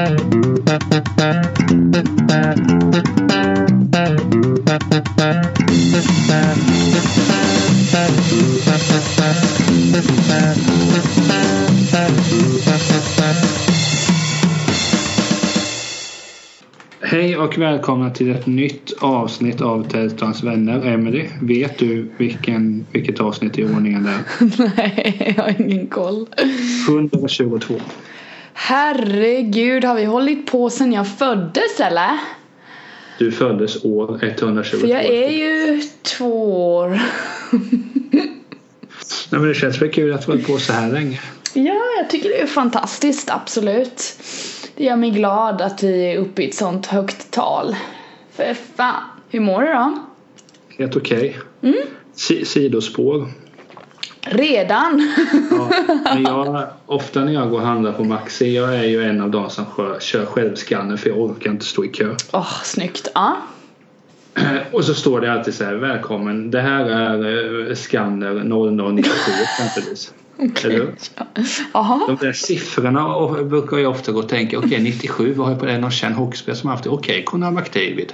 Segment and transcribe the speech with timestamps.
[0.00, 0.16] Hej
[17.36, 20.86] och välkomna till ett nytt avsnitt av Tältans vänner.
[20.86, 24.22] Emily, vet du vilken, vilket avsnitt i ordningen det är?
[24.76, 26.26] Nej, jag har ingen koll.
[26.88, 27.74] 122.
[28.62, 32.18] Herregud, har vi hållit på sedan jag föddes eller?
[33.18, 34.78] Du föddes år 122.
[34.80, 36.88] För jag är ju två år.
[39.30, 41.20] Nej, men det känns väl kul att du hållit på så här länge.
[41.54, 44.02] Ja, jag tycker det är fantastiskt, absolut.
[44.76, 47.76] Det gör mig glad att vi är uppe i ett sånt högt tal.
[48.32, 49.98] För fan, hur mår du då?
[50.78, 51.38] Helt okej.
[51.62, 51.74] Mm.
[52.14, 53.28] Si- sidospår.
[54.22, 55.12] Redan?
[55.50, 55.70] Ja,
[56.14, 59.30] men jag, ofta när jag går och handlar på Maxi, jag är ju en av
[59.30, 62.14] de som kör, kör självskanner för jag orkar inte stå i kö.
[62.32, 63.08] Åh, snyggt.
[63.14, 63.36] Ja.
[64.72, 69.12] Och så står det alltid så här, välkommen, det här är eh, skanner 0097
[69.42, 70.14] exempelvis.
[70.64, 70.94] Eller hur?
[71.72, 72.00] Jaha.
[72.06, 75.66] De där siffrorna brukar jag ofta gå och tänka, okej 97, vad har jag på
[75.66, 75.78] det?
[75.78, 76.90] Någon känd hockeyspelare som har haft det?
[76.90, 78.12] Okej, Conor McDavid.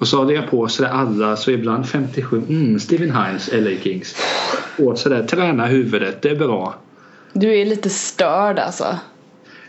[0.00, 4.16] Och så hade jag på sig alla, så ibland 57, mm, Steven Hines, LA Kings.
[4.78, 6.74] Och sådär, träna huvudet, det är bra.
[7.32, 8.98] Du är lite störd alltså.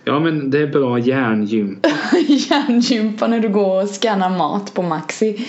[0.04, 1.90] Ja men det är bra hjärngympa.
[2.28, 5.48] Hjärngympa när du går och scannar mat på Maxi.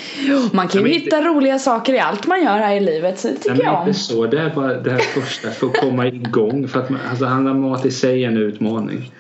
[0.53, 3.29] Man kan ju Ja, hitta roliga saker i allt man gör här i livet så
[3.29, 3.89] det tycker men jag om.
[3.89, 4.27] inte så.
[4.27, 6.69] Det är bara det här första för att komma igång.
[6.69, 9.13] För att man, alltså, handla mat i sig är en utmaning.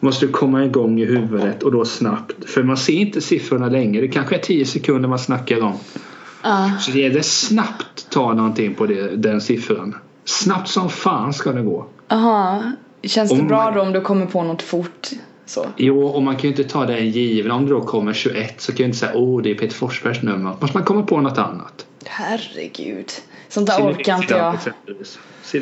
[0.00, 2.50] Måste du komma igång i huvudet och då snabbt.
[2.50, 4.00] För man ser inte siffrorna länge.
[4.00, 5.74] Det kanske är 10 sekunder man snackar om.
[6.42, 6.70] Ja.
[6.80, 9.94] Så det gäller snabbt ta någonting på det, den siffran.
[10.24, 11.86] Snabbt som fan ska det gå.
[12.08, 12.62] Aha.
[13.02, 15.08] Känns det Om bra man- då om du kommer på något fort?
[15.46, 15.66] Så.
[15.76, 17.50] Jo, och man kan ju inte ta det given.
[17.50, 20.22] Om det då kommer 21 så kan jag inte säga åh det är Peter Forsbergs
[20.22, 20.52] nummer.
[20.60, 21.86] Måste man komma på något annat.
[22.04, 23.10] Herregud.
[23.48, 24.56] Sånt där orkar inte jag.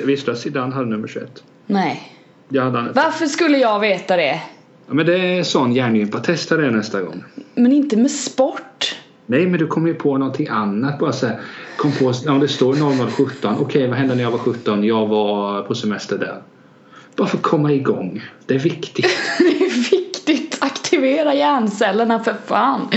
[0.07, 1.43] Visste du att Zidane hade nummer 21?
[1.67, 2.13] Nej.
[2.49, 3.01] Det hade han inte.
[3.01, 4.41] Varför skulle jag veta det?
[4.87, 6.19] Ja, men det är sån hjärngympa.
[6.19, 7.25] Testa det nästa gång.
[7.55, 8.97] Men inte med sport.
[9.27, 10.99] Nej, men du kommer ju på någonting annat.
[10.99, 11.41] Bara så här,
[11.77, 12.75] kom på, om det står
[13.11, 13.57] 0017.
[13.61, 14.85] Okej, vad hände när jag var 17?
[14.85, 16.43] Jag var på semester där.
[17.17, 18.23] Bara för att komma igång.
[18.47, 19.07] Det är viktigt.
[19.39, 20.59] Det är viktigt.
[20.61, 22.89] Aktivera hjärncellerna för fan.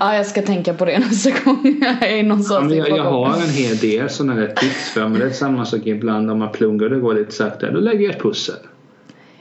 [0.00, 3.04] Ja, jag ska tänka på det nästa gång jag är i någon Ja, jag, jag
[3.04, 5.20] har en hel del sådana där tips för mig.
[5.20, 7.70] Det är samma sak ibland om man pluggar och det går lite sakta.
[7.70, 8.54] Då lägger jag ett pussel.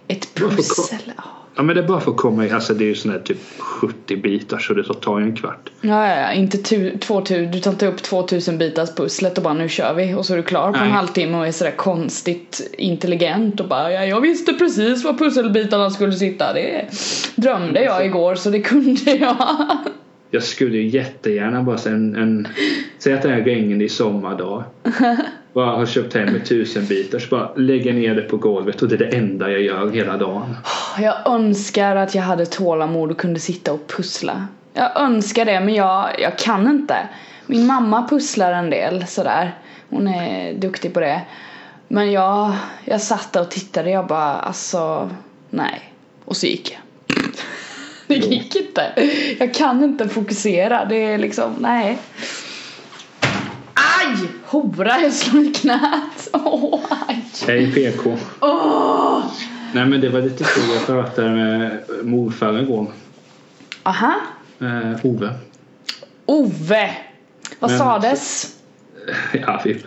[0.07, 1.13] Ett pussel.
[1.55, 1.63] Ja.
[1.63, 2.51] Men det är bara för att komma i.
[2.51, 5.69] Alltså det är ju sådana här typ 70 bitar så det tar ju en kvart.
[5.81, 9.53] Ja, ja, ja, inte tu, 2000, du tar inte upp 2000 bitars pusslet och bara
[9.53, 10.91] nu kör vi och så är du klar på en Nej.
[10.91, 16.13] halvtimme och är sådär konstigt intelligent och bara ja, jag visste precis var pusselbitarna skulle
[16.13, 16.53] sitta.
[16.53, 16.85] Det
[17.35, 19.37] drömde jag igår så det kunde jag.
[20.31, 22.47] Jag skulle ju jättegärna bara säga en, en
[22.99, 24.63] Säg att det är regnig sommardag.
[25.57, 28.87] Bara har köpt hem ett tusen bitar så bara lägger ner det på golvet och
[28.87, 30.57] det är det enda jag gör hela dagen.
[30.99, 34.47] Jag önskar att jag hade tålamod och kunde sitta och pussla.
[34.73, 37.09] Jag önskar det men jag, jag kan inte.
[37.45, 39.55] Min mamma pusslar en del sådär.
[39.89, 41.21] Hon är duktig på det.
[41.87, 42.53] Men jag,
[42.85, 45.09] jag satt där och tittade jag bara alltså
[45.49, 45.93] nej.
[46.25, 47.17] Och så gick jag.
[48.07, 48.93] Det gick inte.
[49.39, 50.85] Jag kan inte fokusera.
[50.85, 51.97] Det är liksom, nej.
[54.45, 56.29] Hora, jag slår i knät.
[56.33, 57.25] Åh, aj.
[57.47, 58.17] Hej PK.
[58.41, 59.23] Åh!
[59.73, 60.63] Nej men det var lite kul.
[60.75, 62.87] Jag pratade med morfar igår.
[63.83, 64.15] Aha.
[64.59, 65.29] Eh, Ove.
[66.25, 66.89] Ove!
[67.59, 68.55] Vad Men- sades?
[69.33, 69.83] Ja, vi,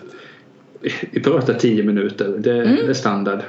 [1.10, 2.28] vi pratade tio minuter.
[2.38, 3.40] Det, det är standard.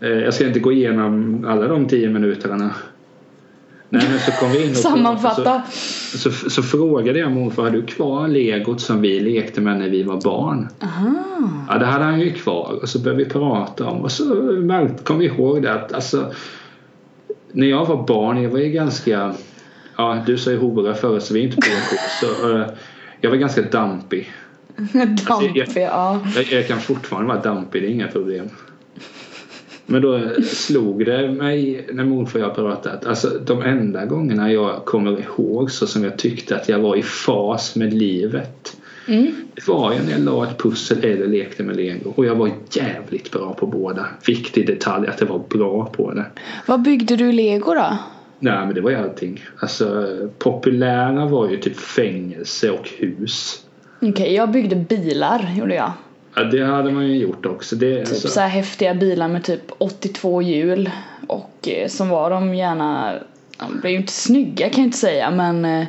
[0.00, 2.74] Eh, jag ska inte gå igenom alla de tio minuterna.
[3.88, 5.62] Nej men så kom vi in och Sammanfatta.
[6.12, 9.88] Så, så, så frågade jag morfar, har du kvar legot som vi lekte med när
[9.88, 10.68] vi var barn?
[10.82, 11.14] Aha.
[11.68, 12.78] Ja, det hade han ju kvar.
[12.82, 14.24] Och så började vi prata om och så
[15.04, 16.32] kom vi ihåg det att alltså,
[17.52, 19.34] när jag var barn, jag var ju ganska,
[19.96, 22.66] ja du sa ju hora förut så vi är inte PK, så eh,
[23.20, 24.32] jag var ganska dampig.
[25.26, 26.20] Dampig, ja.
[26.34, 28.48] Jag, jag kan fortfarande vara dampig, det är inga problem.
[29.86, 33.06] Men då slog det mig när morfar och jag pratat.
[33.06, 37.02] Alltså de enda gångerna jag kommer ihåg så som jag tyckte att jag var i
[37.02, 38.76] fas med livet.
[39.08, 39.34] Mm.
[39.54, 42.12] Det var ju när jag la ett pussel eller lekte med lego.
[42.16, 44.06] Och jag var jävligt bra på båda.
[44.26, 46.26] Viktig detalj att jag var bra på det.
[46.66, 47.98] Vad byggde du lego då?
[48.38, 49.44] Nej men det var ju allting.
[49.58, 50.06] Alltså
[50.38, 53.62] populära var ju typ fängelse och hus.
[54.02, 55.92] Okej, jag byggde bilar gjorde jag.
[56.36, 57.76] Ja, det hade man ju gjort också.
[57.76, 60.90] Det, Typ alltså, så här häftiga bilar med typ 82 hjul.
[61.26, 63.14] Och eh, som var de gärna
[63.58, 65.86] de blev ju inte snygga kan jag inte säga men eh,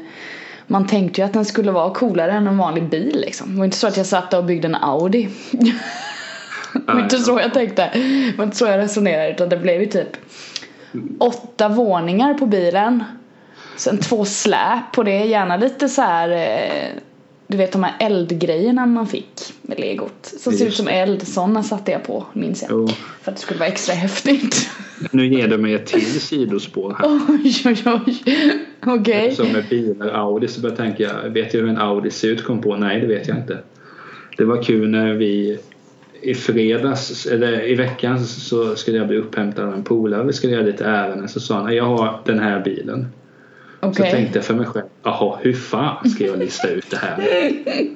[0.67, 3.51] man tänkte ju att den skulle vara coolare än en vanlig bil liksom.
[3.51, 5.29] Det var inte så att jag satt och byggde en Audi.
[6.73, 7.89] det var inte så jag tänkte.
[7.93, 10.17] Det var inte så jag resonerade utan det blev ju typ
[11.19, 13.03] åtta våningar på bilen.
[13.77, 17.01] Sen två släp på det, gärna lite så här eh,
[17.47, 20.33] du vet de här eldgrejerna man fick med legot.
[20.39, 22.71] Som ser ut som eld, sådana satte jag på minns jag.
[22.71, 22.88] Jo.
[23.21, 24.69] För att det skulle vara extra häftigt.
[25.11, 27.21] Nu ger du mig ett till sidospår här.
[27.29, 28.23] Oj oj oj.
[28.85, 29.35] Okej.
[29.35, 32.44] Som med bilar, Audi, så började jag tänka, vet jag hur en Audi ser ut?
[32.44, 33.59] Kom på, nej det vet jag inte.
[34.38, 35.59] Det var kul när vi
[36.21, 40.23] i fredags, eller i veckan så skulle jag bli upphämtad av en polare.
[40.23, 41.27] Vi skulle göra lite ärenden.
[41.27, 43.07] Så sa han, jag har den här bilen.
[43.79, 44.12] Så Okej.
[44.12, 47.18] tänkte jag för mig själv, jaha hur fan ska jag lista ut det här?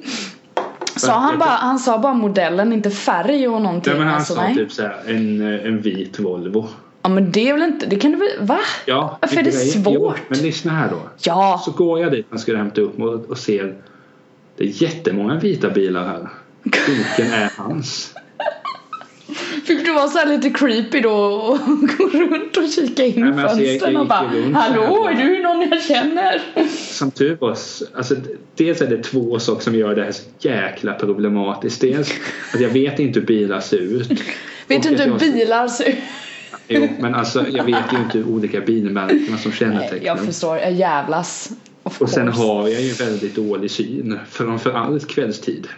[0.96, 3.92] Sa han bara, han sa bara modellen, inte färg och någonting?
[3.92, 4.54] Ja, men han alltså, sa nej.
[4.54, 6.68] typ så här, en, eh, en vit Volvo.
[7.02, 8.58] Ja men det är väl inte, det kan du väl, va?
[8.86, 9.94] Ja, Varför är det svårt?
[9.94, 11.00] Jo, men lyssna här då.
[11.22, 11.62] Ja.
[11.64, 13.74] Så går jag dit man skulle hämta upp och, och ser
[14.56, 16.28] det är jättemånga vita bilar här.
[16.62, 18.14] Vilken är hans?
[19.64, 21.58] Fick du vara så lite creepy då och
[21.98, 25.68] gå runt och kika in i alltså, fönstren och bara runt Hallå, är du någon
[25.70, 26.42] jag känner?
[26.92, 27.56] Som tur var,
[27.94, 28.14] alltså,
[28.56, 31.80] dels är det två saker som gör det här så jäkla problematiskt.
[31.80, 32.12] Dels
[32.54, 34.10] att jag vet inte hur bilar ser ut.
[34.66, 35.98] Vet du inte hur bilar ser ut?
[36.68, 40.72] Jo, men alltså jag vet ju inte hur olika bilmärken som kännetecknar Jag förstår, jag
[40.72, 41.50] jävlas.
[41.82, 45.68] Och sen har jag ju väldigt dålig syn, framförallt kvällstid.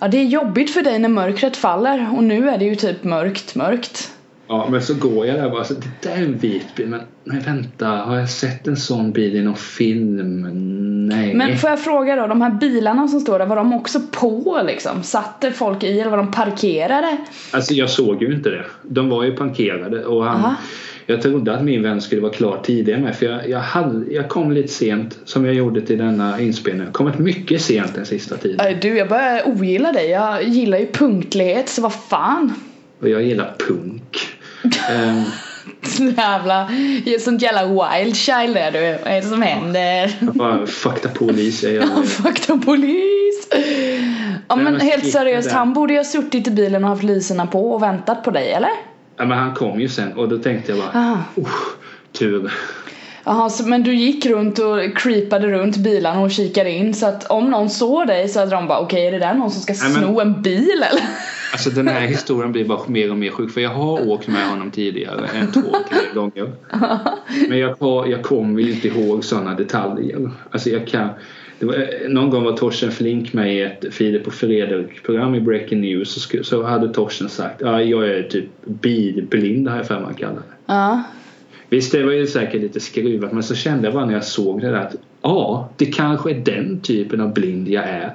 [0.00, 3.04] Ja det är jobbigt för dig när mörkret faller och nu är det ju typ
[3.04, 4.12] mörkt, mörkt.
[4.48, 6.86] Ja, men så går jag där och bara, så, det där är en vit bil,
[6.86, 10.16] men nej vänta, har jag sett en sån bil i någon film?
[11.08, 11.34] Nej.
[11.34, 14.60] Men får jag fråga då, de här bilarna som står där, var de också på
[14.66, 15.02] liksom?
[15.02, 17.16] Satt det folk i eller var de parkerade?
[17.50, 18.64] Alltså jag såg ju inte det.
[18.82, 20.54] De var ju parkerade och han, Aha.
[21.10, 24.28] Jag trodde att min vän skulle vara klar tidigare med för jag, jag, hade, jag
[24.28, 26.84] kom lite sent som jag gjorde till denna inspelning.
[26.84, 28.66] Jag kommit mycket sent den sista tiden.
[28.66, 30.10] Äh, Du, jag börjar ogilla dig.
[30.10, 32.54] Jag gillar ju punktlighet, så vad fan?
[33.00, 34.18] Och jag gillar punk.
[34.90, 35.22] Ehm,
[36.16, 36.68] Jävla,
[37.20, 38.98] sånt jävla wild child är du.
[39.04, 40.12] Vad är det som händer?
[40.20, 41.66] bara fuck the police.
[41.66, 42.06] Jag gör det.
[42.08, 43.48] Fakta polis!
[44.48, 47.72] Ja men helt seriöst, han borde ju ha suttit i bilen och haft lyserna på
[47.72, 48.70] och väntat på dig, eller?
[49.20, 51.24] Ja, men han kom ju sen och då tänkte jag bara.
[51.36, 51.74] "Usch,
[52.12, 52.52] tur.
[53.24, 57.50] Jaha, men du gick runt och creepade runt bilarna och kikade in så att om
[57.50, 59.92] någon såg dig så hade de bara okej är det där någon som ska Nej,
[59.92, 61.02] men- sno en bil eller?
[61.52, 64.48] Alltså den här historien blir bara mer och mer sjuk för jag har åkt med
[64.48, 66.52] honom tidigare en, två, tre gånger.
[67.48, 70.30] Men jag, har, jag kommer ju inte ihåg sådana detaljer.
[70.50, 71.08] Alltså jag kan
[71.66, 75.80] var, någon gång var Torsten Flink med i ett Filip och Fredrik program i Breaking
[75.80, 80.00] News så, sku- så hade Torsten sagt ja, jag är typ bilblind har jag för
[80.00, 80.42] mig kallar det.
[80.66, 81.02] Ja.
[81.68, 84.60] Visst det var ju säkert lite skruvat men så kände jag bara när jag såg
[84.60, 88.12] det där att ja, det kanske är den typen av blind jag är.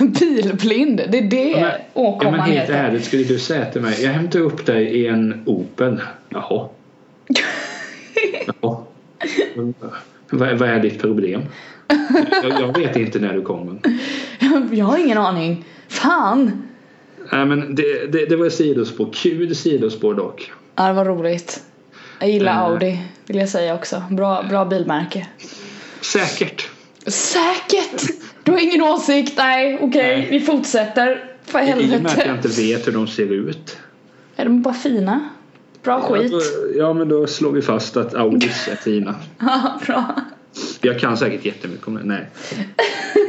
[0.20, 2.74] Bilblind, det är det Ja, men åkomman helt heter.
[2.84, 6.00] ärligt skulle du säga till mig jag hämtar upp dig i en Opel.
[6.28, 6.68] Jaha.
[8.60, 8.76] Jaha.
[10.30, 11.42] Vad, vad är ditt problem?
[12.42, 13.78] Jag, jag vet inte när du kommer.
[14.70, 15.64] Jag har ingen aning.
[15.88, 16.62] Fan!
[17.32, 19.08] Nej men det, det, det var ett sidospår.
[19.12, 20.52] Kul sidospår dock.
[20.76, 21.62] Ja det var roligt.
[22.20, 22.58] Jag gillar Eh.
[22.62, 24.02] Audi vill jag säga också.
[24.10, 25.26] Bra, bra bilmärke.
[26.00, 26.68] Säkert.
[27.06, 28.02] Säkert!
[28.42, 29.34] Du har ingen åsikt?
[29.36, 30.28] Nej, okej, Nej.
[30.30, 31.24] vi fortsätter.
[31.44, 32.30] För I och med att jag helvete.
[32.48, 33.78] inte vet hur de ser ut.
[34.36, 35.20] Är de bara fina?
[35.82, 36.32] Bra skit.
[36.32, 39.14] Ja, då, ja men då slår vi fast att Audis är fina.
[39.38, 40.14] Ja, bra.
[40.80, 42.04] Jag kan säkert jättemycket om det.
[42.04, 42.26] Nej.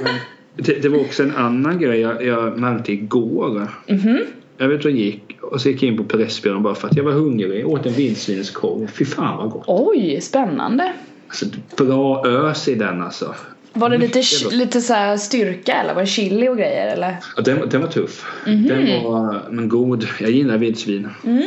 [0.04, 0.14] Men
[0.56, 3.68] det, det var också en annan grej jag, jag märkte igår.
[3.88, 4.20] Mhm.
[4.58, 7.04] Jag vet jag gick och så gick jag in på Pressbyrån bara för att jag
[7.04, 7.62] var hungrig.
[7.62, 8.88] Jag åt en vildsvinskorv.
[8.88, 9.64] Fy fan vad gott.
[9.68, 10.94] Oj, spännande.
[11.28, 11.46] Alltså,
[11.78, 13.36] bra ös i den alltså.
[13.74, 17.16] Var det lite, lite så styrka eller var det chili och grejer eller?
[17.38, 18.26] Ja, den, den var tuff.
[18.48, 18.68] Mhm.
[18.68, 20.08] Den var men god.
[20.20, 21.08] Jag gillar vildsvin.
[21.26, 21.44] Mm.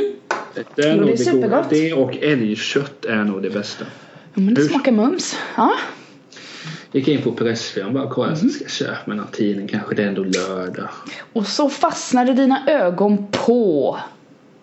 [0.74, 1.70] Det är, Jo, det är det, supergott.
[1.70, 3.84] det och älgkött är nog det bästa.
[4.34, 5.36] Ja, men det Hur- smakar mums.
[5.56, 5.72] Ja.
[6.92, 8.48] Gick in på Pressbyrån bara kollade Mhm.
[8.48, 9.68] så ska jag köpa mig någon tidning.
[9.68, 10.88] Kanske det är ändå lördag.
[11.32, 13.98] Och så fastnade dina ögon på.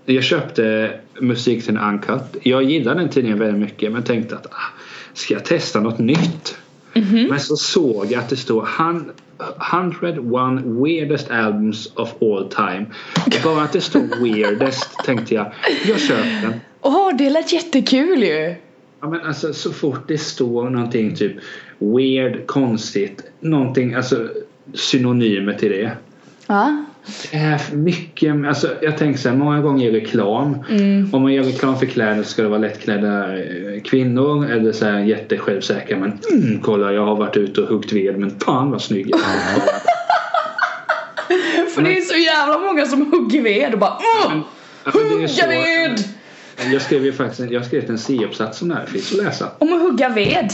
[0.06, 2.22] Jag köpte musik till Uncut.
[2.44, 4.74] Jag gillar den tidningen väldigt mycket men tänkte att ah,
[5.14, 6.58] ska jag testa något nytt?
[6.94, 7.28] Mhm.
[7.30, 9.12] Men så såg jag att det står "Hun-
[9.72, 12.86] 101 weirdest albums of all time.
[13.26, 15.54] Och bara att det står weirdest tänkte jag,
[15.88, 16.54] jag köper den.
[16.82, 18.56] Åh, det lät jättekul ju.
[19.02, 21.36] Ja, men alltså, så fort det står någonting typ
[21.80, 24.28] weird, konstigt, någonting, alltså
[24.74, 25.92] synonymer till det.
[26.48, 26.86] Ja.
[27.32, 30.56] Det är mycket, alltså jag tänker så här, många gånger i reklam.
[31.14, 34.86] Om man gör reklam för kläder så ska det vara lättklädda eh, kvinnor eller så
[34.86, 38.82] här jättesjälvsäkra men mm, kolla jag har varit ute och huggit ved men fan vad
[38.82, 39.62] snygg jag är.
[41.76, 44.38] För det är så jävla många som hugger ved och bara Åh!
[44.86, 46.04] Ja, men det är så- Hugga ved!
[46.72, 49.52] Jag skrev ju faktiskt en- jag skrev en C-uppsats om det här, finns att läsa.
[49.60, 50.50] Om att hugga ved?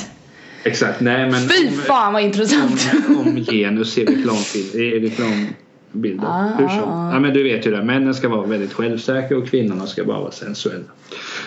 [0.63, 2.89] Exakt, nej men Fy om, fan vad intressant!
[3.09, 6.27] om, om genus i reklambilder.
[6.27, 6.89] Ah, Hur som.
[6.89, 7.13] ah.
[7.13, 10.19] Ja men du vet ju det, männen ska vara väldigt självsäkra och kvinnorna ska bara
[10.19, 10.83] vara sensuella.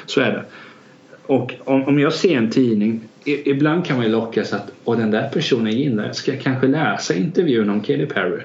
[0.06, 0.44] Så är det.
[1.26, 4.96] Och om, om jag ser en tidning, i, ibland kan man ju lockas att och
[4.96, 8.42] den där personen gillar jag, ska jag kanske läsa intervjun om Katy Perry?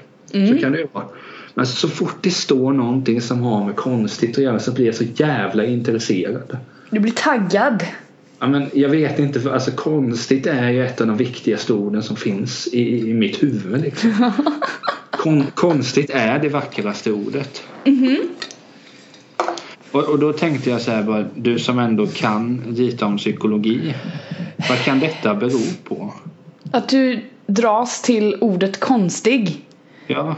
[0.48, 1.04] Så kan det ju vara.
[1.56, 4.94] Men så fort det står någonting som har med konstigt att göra så blir jag
[4.94, 6.56] så jävla intresserad.
[6.90, 7.84] Du blir taggad.
[8.38, 12.02] Ja, men jag vet inte, för alltså konstigt är ju ett av de viktigaste orden
[12.02, 13.80] som finns i, i mitt huvud.
[13.80, 14.32] Liksom.
[15.10, 17.62] Kon, konstigt är det vackraste ordet.
[19.90, 23.94] Och, och då tänkte jag så här bara, du som ändå kan lite om psykologi.
[24.68, 26.14] Vad kan detta bero på?
[26.70, 29.66] Att du dras till ordet konstig.
[30.06, 30.36] Ja,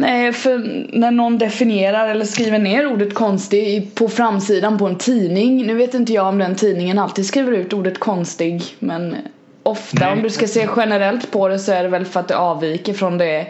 [0.00, 0.58] Nej, för
[0.98, 5.66] när någon definierar eller skriver ner ordet konstig på framsidan på en tidning.
[5.66, 8.62] Nu vet inte jag om den tidningen alltid skriver ut ordet konstig.
[8.78, 9.16] Men
[9.62, 10.12] ofta Nej.
[10.12, 12.92] om du ska se generellt på det så är det väl för att det avviker
[12.92, 13.46] från det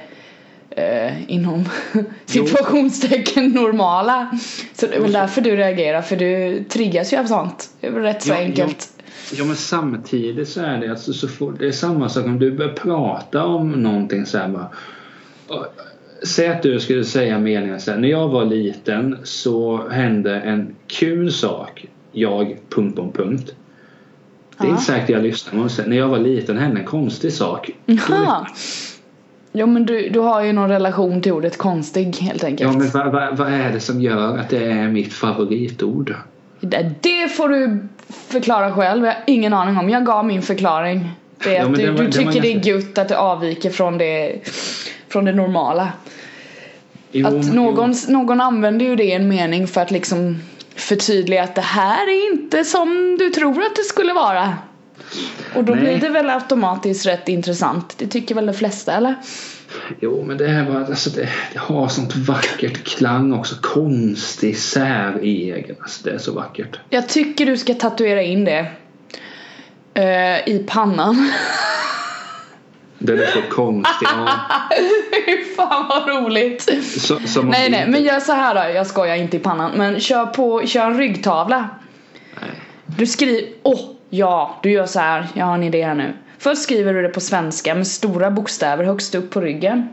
[0.70, 1.64] eh, inom
[2.26, 4.38] situationstecken normala.
[4.74, 7.70] Så det är väl därför du reagerar för du triggas ju av sånt.
[7.80, 8.88] Det är väl rätt så Ja, enkelt.
[9.32, 12.52] Ja men samtidigt så är det alltså så fort, det är samma sak om du
[12.52, 14.70] börjar prata om någonting så här bara.
[16.22, 17.98] Säg att du skulle säga meningen så här.
[17.98, 21.84] När jag var liten så hände en kul sak.
[22.12, 22.56] Jag...
[22.68, 23.54] punkt, punkt, punkt.
[24.58, 24.70] Det är Ja.
[24.72, 27.70] inte säkert jag lyssnar men sen, när jag var liten hände en konstig sak.
[27.86, 28.46] Jaha.
[29.52, 32.72] Jo men du, du har ju någon relation till ordet konstig helt enkelt.
[32.74, 36.14] Ja men vad, vad, vad är det som gör att det är mitt favoritord?
[36.60, 37.78] Det, det får du
[38.28, 39.04] förklara själv.
[39.04, 39.90] Jag har ingen aning om.
[39.90, 41.08] Jag gav min förklaring.
[41.44, 43.70] Det är Ja, att du, var- du tycker det är ganska- gött att det avviker
[43.70, 44.36] från det,
[45.10, 45.92] från det normala.
[47.12, 50.38] Jo, Att någon, någon använder ju det i en mening för att liksom
[50.74, 54.54] förtydliga att det här är inte som du tror att det skulle vara.
[55.54, 55.82] Och då Nej.
[55.84, 57.94] blir det väl automatiskt rätt intressant.
[57.98, 59.14] Det tycker väl de flesta eller?
[60.00, 63.54] Jo men det här var, alltså det, det har sånt vackert klang också.
[63.62, 65.76] Konstig, säregen.
[65.80, 66.78] Alltså det är så vackert.
[66.90, 68.66] Jag tycker du ska tatuera in det.
[69.94, 71.32] eh, I pannan.
[73.02, 74.08] Det är så konstigt.
[74.16, 74.28] Ja,
[75.26, 76.62] Fy fan vad roligt!
[77.00, 79.70] så, Nej det nej inte- men gör så här då, jag skojar inte i pannan
[79.76, 81.68] men kör på, kör en ryggtavla.
[82.40, 82.50] Nej.
[82.86, 83.80] Du skriver, åh
[84.10, 86.12] ja, du gör så här, jag har en idé här nu.
[86.38, 89.88] Först skriver du det på svenska med stora bokstäver högst upp på ryggen.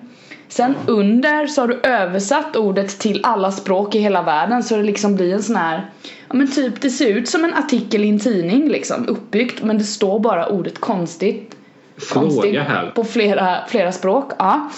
[0.49, 4.83] Sen under så har du översatt ordet till alla språk i hela världen så det
[4.83, 5.89] liksom blir en sån här
[6.27, 9.77] Ja men typ det ser ut som en artikel i en tidning liksom uppbyggt men
[9.77, 11.49] det står bara ordet konstigt Konstig
[11.97, 12.91] Fråga här.
[12.91, 14.31] på flera, flera språk.
[14.39, 14.69] Ja.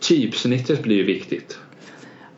[0.00, 1.58] Typsnittet blir ju viktigt.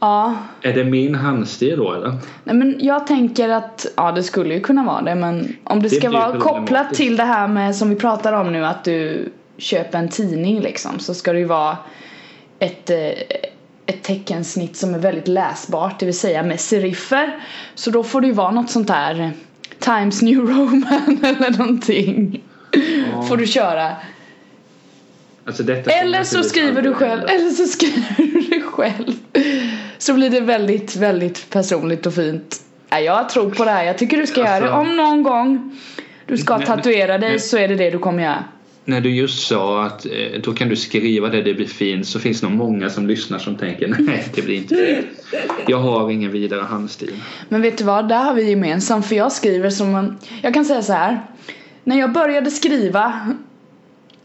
[0.03, 0.35] Ja.
[0.63, 2.19] Är det min handstil då eller?
[2.45, 5.89] Nej men jag tänker att, ja det skulle ju kunna vara det men om det
[5.89, 9.29] Det ska vara kopplat till det här med som vi pratar om nu att du
[9.59, 11.77] köper en tidning liksom så ska det ju vara
[12.59, 12.97] ett, eh,
[13.87, 17.37] ett teckensnitt som är väldigt läsbart det vill säga med seriffer.
[17.75, 19.33] Så då får det ju vara något sånt där
[19.79, 22.43] Times New Roman eller någonting.
[23.13, 23.23] Ja.
[23.23, 23.97] Får du köra.
[25.47, 29.13] Alltså Eller så skriver du själv, eller så skriver du det själv.
[29.99, 32.61] Så blir det väldigt, väldigt personligt och fint.
[32.91, 34.73] Jag tror på det här, jag tycker du ska göra det.
[34.73, 35.79] Alltså- Om någon gång
[36.27, 38.45] du ska Men- tatuera dig men- så är det det du kommer göra.
[38.85, 42.21] När du just sa att eh, då kan du skriva det, det blir fint så
[42.21, 45.07] finns det nog många som lyssnar som tänker nej det blir inte fint.
[45.67, 47.13] Jag har ingen vidare handstil.
[47.49, 50.65] Men vet du vad, där har vi gemensamt för jag skriver som en, jag kan
[50.65, 51.21] säga så här.
[51.85, 53.35] När jag började skriva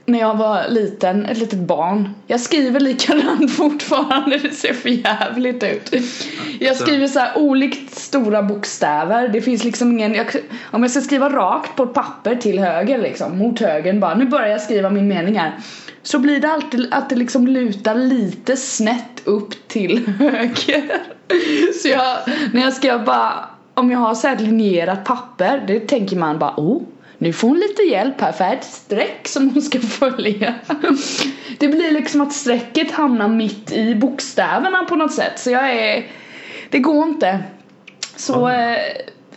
[0.08, 2.10] när jag var liten, ett litet barn.
[2.28, 5.96] Jag skriver likadant fortfarande, det ser för jävligt ut.
[6.60, 9.28] Jag skriver så här olikt stora bokstäver.
[9.28, 10.28] Det finns liksom ingen, jag,
[10.72, 14.26] om jag ska skriva rakt på ett papper till höger liksom, mot högern bara, nu
[14.26, 15.54] börjar jag skriva min mening här.
[16.04, 20.92] Så blir det alltid att det liksom lutar lite snett upp till höger.
[21.82, 22.18] Så jag,
[22.54, 26.54] när jag ska bara, om jag har så här linjerat papper, det tänker man bara,
[26.58, 26.82] oh
[27.18, 30.56] nu får hon lite hjälp här för här är ett streck som hon ska följa.
[31.60, 35.40] Det blir liksom att strecket hamnar mitt i bokstäverna på något sätt.
[35.40, 36.06] Så jag är...
[36.70, 37.44] Det går inte.
[38.16, 38.78] Så eh,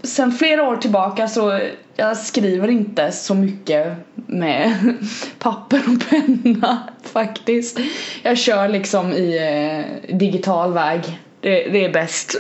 [0.03, 1.61] sen flera år tillbaka så
[1.97, 4.73] jag skriver inte så mycket med
[5.39, 7.79] papper och penna faktiskt.
[8.23, 11.21] Jag kör liksom i eh, digital väg.
[11.41, 12.35] Det, det är bäst.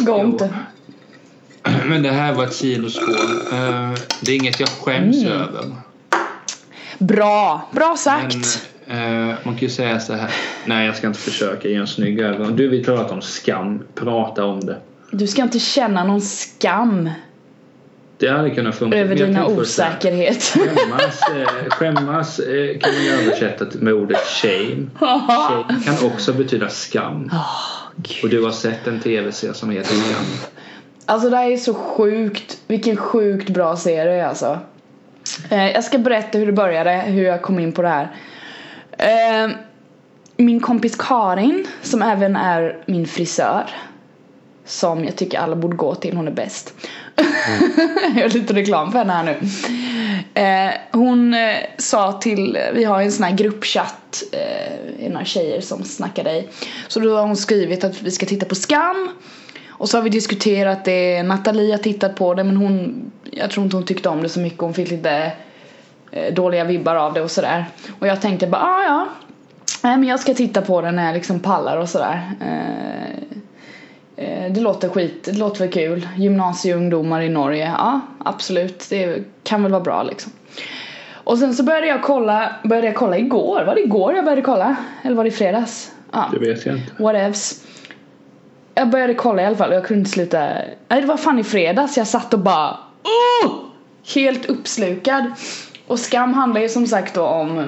[0.00, 0.24] Gå Jo.
[0.24, 0.54] inte.
[1.86, 3.14] Men det här var ett sidospår.
[3.52, 5.32] Eh, Det är inget jag skäms Mm.
[5.32, 5.64] över.
[6.98, 8.36] Bra, bra sagt.
[8.86, 10.30] Men, eh, man kan ju säga så här.
[10.64, 12.56] Nej, jag ska inte försöka ge en snygg övergång.
[12.56, 13.82] Du vill prata om skam.
[13.94, 14.76] Prata om det.
[15.10, 17.10] Du ska inte känna någon skam
[18.18, 18.98] Det hade kunnat funka.
[18.98, 20.60] över dina osäkerheter.
[20.60, 24.86] Skämmas, eh, skämmas eh, kan man översätta med ordet shame.
[24.98, 27.30] Shame kan också betyda skam.
[28.22, 30.24] Och du har sett en tv-serie som heter Skam.
[31.06, 34.58] Alltså det här är så sjukt, vilken sjukt bra serie alltså.
[35.50, 38.16] Eh, jag ska berätta hur det började, hur jag kom in på det här.
[38.98, 39.50] Eh,
[40.36, 43.70] min kompis Karin, som även är min frisör.
[44.64, 46.74] Som jag tycker alla borde gå till, hon är bäst.
[48.02, 49.48] jag gör lite reklam för henne här nu.
[50.34, 55.84] Eh, hon eh, sa till, vi har en sån här gruppchatt, eh, några tjejer som
[55.84, 56.48] snackar dig.
[56.88, 59.08] Så då har hon skrivit att vi ska titta på Skam.
[59.78, 63.64] Och så har vi diskuterat det, Nathalie har tittat på det men hon, jag tror
[63.64, 65.32] inte hon tyckte om det så mycket, hon fick lite
[66.10, 67.64] eh, dåliga vibbar av det och sådär.
[67.98, 69.08] Och jag tänkte bara, ah, ja,
[69.82, 72.30] nej men jag ska titta på det när jag liksom pallar och sådär.
[72.40, 73.10] Eh,
[74.24, 76.08] eh, det låter skit, det låter väl kul.
[76.16, 80.32] Gymnasieungdomar i Norge, ja absolut, det kan väl vara bra liksom.
[81.26, 84.42] Och sen så började jag kolla, började jag kolla igår, var det igår jag började
[84.42, 84.76] kolla?
[85.02, 85.92] Eller var det i fredags?
[86.12, 86.30] Ja.
[86.32, 87.02] Det vet jag inte.
[87.02, 87.65] Whatevs.
[88.78, 90.38] Jag började kolla i alla fall och jag kunde inte sluta.
[90.88, 93.52] Nej det var fan i fredags jag satt och bara oh!
[94.14, 95.24] Helt uppslukad.
[95.86, 97.58] Och Skam handlar ju som sagt då om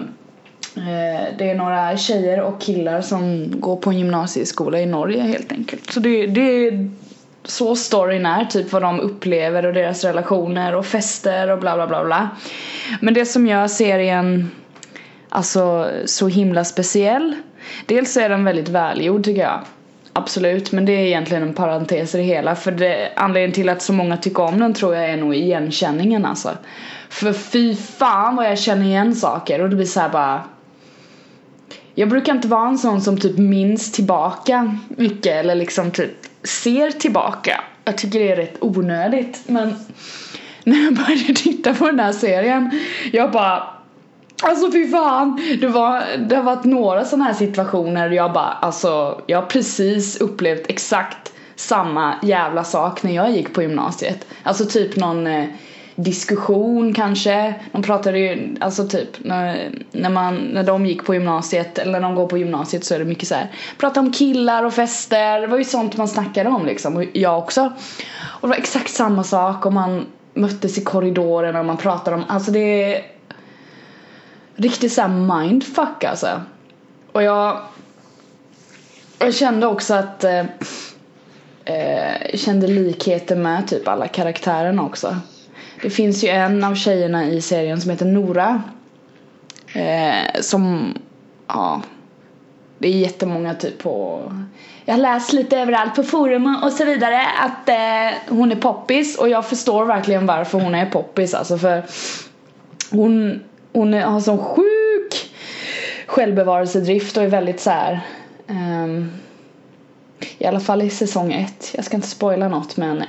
[0.77, 5.53] eh, Det är några tjejer och killar som går på en gymnasieskola i Norge helt
[5.53, 5.91] enkelt.
[5.91, 6.91] Så det, det är
[7.45, 11.87] så storyn är, typ vad de upplever och deras relationer och fester och bla bla
[11.87, 12.29] bla bla.
[13.01, 14.51] Men det som gör serien
[15.29, 17.37] alltså så himla speciell.
[17.87, 19.61] Dels är den väldigt välgjord tycker jag.
[20.19, 22.57] Absolut, men det är egentligen en parentes i det hela.
[22.57, 26.25] För det, anledningen till att så många tycker om den tror jag är nog igenkänningen
[26.25, 26.51] alltså.
[27.09, 30.43] För fy fan vad jag känner igen saker och det blir så här bara
[31.95, 36.11] jag brukar inte vara en sån som typ minns tillbaka mycket eller liksom typ
[36.43, 37.61] ser tillbaka.
[37.85, 39.75] Jag tycker det är rätt onödigt men
[40.65, 42.71] när jag började titta på den här serien
[43.13, 43.78] jag bara
[44.43, 45.57] Alltså fy fan!
[45.61, 49.47] Det, var, det har varit några sådana här situationer där jag bara alltså jag har
[49.47, 54.27] precis upplevt exakt samma jävla sak när jag gick på gymnasiet.
[54.43, 55.45] Alltså typ någon eh,
[55.97, 57.55] diskussion kanske.
[57.73, 62.01] De pratade ju, alltså typ när, när, man, när de gick på gymnasiet eller när
[62.01, 63.53] de går på gymnasiet så är det mycket så här.
[63.79, 67.39] Prata om killar och fester, det var ju sånt man snackade om liksom och jag
[67.39, 67.73] också.
[68.21, 72.25] Och det var exakt samma sak och man möttes i korridoren och man pratade om,
[72.29, 73.18] alltså det är
[74.59, 76.43] riktigt såhär mindfuck alltså.
[77.13, 77.61] Och jag
[79.19, 80.45] jag kände också att eh,
[81.65, 85.17] eh, kände likheter med typ alla karaktärerna också.
[85.83, 88.63] Det finns ju en av tjejerna i serien som heter Nora.
[89.75, 90.95] Eh, som,
[91.47, 91.83] ja.
[92.79, 94.23] Det är jättemånga typ på
[94.85, 99.19] Jag har läst lite överallt på forum och så vidare att eh, hon är poppis
[99.19, 101.83] och jag förstår verkligen varför hon är poppis alltså för
[102.91, 103.41] hon,
[103.73, 105.31] hon är, har sån sjuk
[106.07, 108.01] självbevarelsedrift och är väldigt så här.
[108.49, 109.11] ehm,
[110.39, 111.71] i alla fall i säsong ett.
[111.77, 113.05] Jag ska inte spoila något men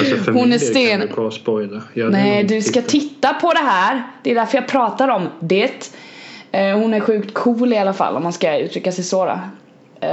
[0.00, 1.82] Alltså för Hon är sten- kan du spoila.
[1.94, 2.88] Nej, du ska tittat.
[2.88, 4.02] titta på det här.
[4.22, 5.92] Det är därför jag pratar om det.
[6.52, 9.26] Eh, hon är sjukt cool i alla fall om man ska uttrycka sig så.
[10.00, 10.10] Eh,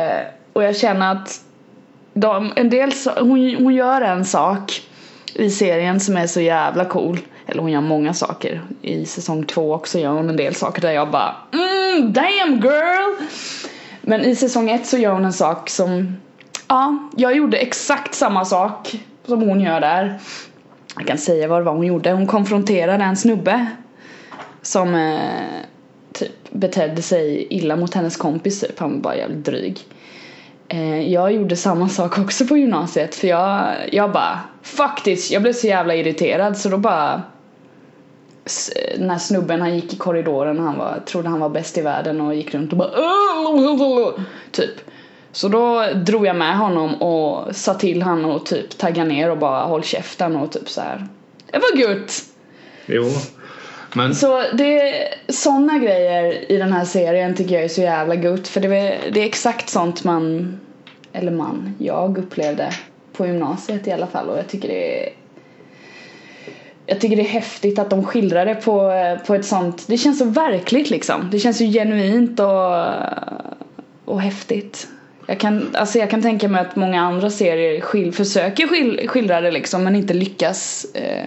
[0.53, 1.41] och jag känner att
[2.13, 4.81] de, en del, hon, hon gör en sak
[5.33, 7.19] i serien som är så jävla cool.
[7.45, 8.62] Eller hon gör många saker.
[8.81, 13.25] I säsong två också gör hon en del saker där jag bara mm, damn girl!
[14.01, 16.17] Men i säsong ett så gör hon en sak som
[16.67, 20.19] Ja, jag gjorde exakt samma sak som hon gör där.
[20.97, 22.12] Jag kan säga vad det var hon gjorde.
[22.12, 23.65] Hon konfronterade en snubbe
[24.62, 25.19] som eh,
[26.13, 28.79] typ betedde sig illa mot hennes kompis typ.
[28.79, 29.79] Han var bara jävligt dryg.
[30.67, 35.31] Eh, jag gjorde samma sak också på gymnasiet för jag, jag bara fuck this.
[35.31, 37.21] Jag blev så jävla irriterad så då bara
[38.99, 42.36] här snubben han gick i korridoren han var, trodde han var bäst i världen och
[42.36, 42.89] gick runt och bara
[44.51, 44.81] typ
[45.31, 49.38] så då drog jag med honom och sa till han och typ tagga ner och
[49.38, 51.08] bara håll käften och typ så här.
[51.51, 52.23] Det var gött!
[52.86, 53.03] Jo.
[53.93, 58.15] Men Så det är såna grejer i den här serien tycker jag är så jävla
[58.15, 60.58] gött för det är, det är exakt sånt man,
[61.13, 62.69] eller man, jag upplevde
[63.13, 65.10] på gymnasiet i alla fall och jag tycker det är
[66.85, 68.91] jag tycker det är häftigt att de skildrar det på,
[69.27, 71.29] på ett sånt, det känns så verkligt liksom.
[71.31, 72.85] Det känns så genuint och,
[74.05, 74.87] och häftigt.
[75.27, 79.41] Jag kan, alltså jag kan tänka mig att många andra serier skil, försöker skil, skildra
[79.41, 81.25] det liksom men inte lyckas eh,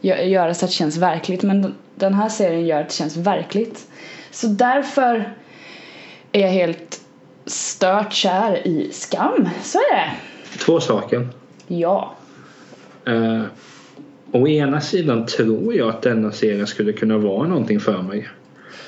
[0.00, 1.42] göra så att det känns verkligt.
[1.42, 3.86] Men den här serien gör att det känns verkligt.
[4.30, 5.34] Så därför
[6.32, 7.00] är jag helt
[7.46, 9.48] stört kär i Skam.
[9.62, 10.10] Så är det.
[10.58, 11.28] Två saker.
[11.66, 12.14] Ja.
[13.08, 13.44] Uh,
[14.32, 18.28] å ena sidan tror jag att denna serien skulle kunna vara någonting för mig.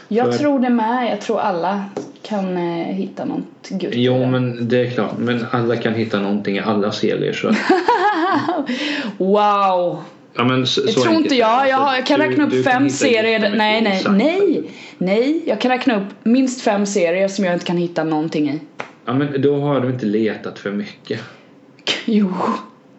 [0.09, 0.38] Jag för...
[0.38, 1.11] tror det med.
[1.11, 1.85] Jag tror alla
[2.22, 5.18] kan eh, hitta något gött Jo men det är klart.
[5.18, 7.48] Men alla kan hitta någonting i alla serier så.
[9.24, 10.02] wow!
[10.35, 11.68] Ja, men så, det tror inte jag.
[11.68, 13.55] Jag, jag kan du, räkna upp fem serier.
[13.57, 14.62] Nej, nej, nej.
[14.98, 18.61] Nej, jag kan räkna upp minst fem serier som jag inte kan hitta någonting i.
[19.05, 21.20] Ja, men då har du inte letat för mycket.
[22.05, 22.35] Jo.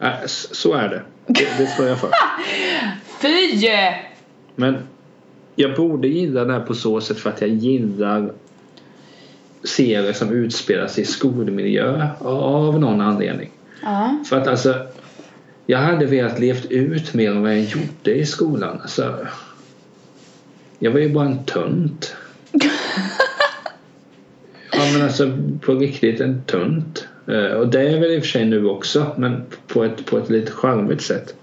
[0.00, 1.02] Äh, så är det.
[1.26, 2.10] Det, det står jag för.
[3.22, 3.68] Fy!
[4.54, 4.78] Men
[5.54, 8.32] jag borde gilla det här på så sätt för att jag gillar
[9.64, 13.50] serier som utspelar sig i skolmiljö av någon anledning.
[13.82, 14.24] Ja.
[14.28, 14.86] För att alltså
[15.66, 18.80] jag hade velat levt ut mer än vad jag gjorde i skolan.
[18.82, 19.26] Alltså,
[20.78, 22.16] jag var ju bara en tönt.
[24.72, 27.08] ja men alltså på riktigt en tönt.
[27.28, 30.18] Eh, och det är väl i och för sig nu också men på ett, på
[30.18, 31.34] ett lite charmigt sätt.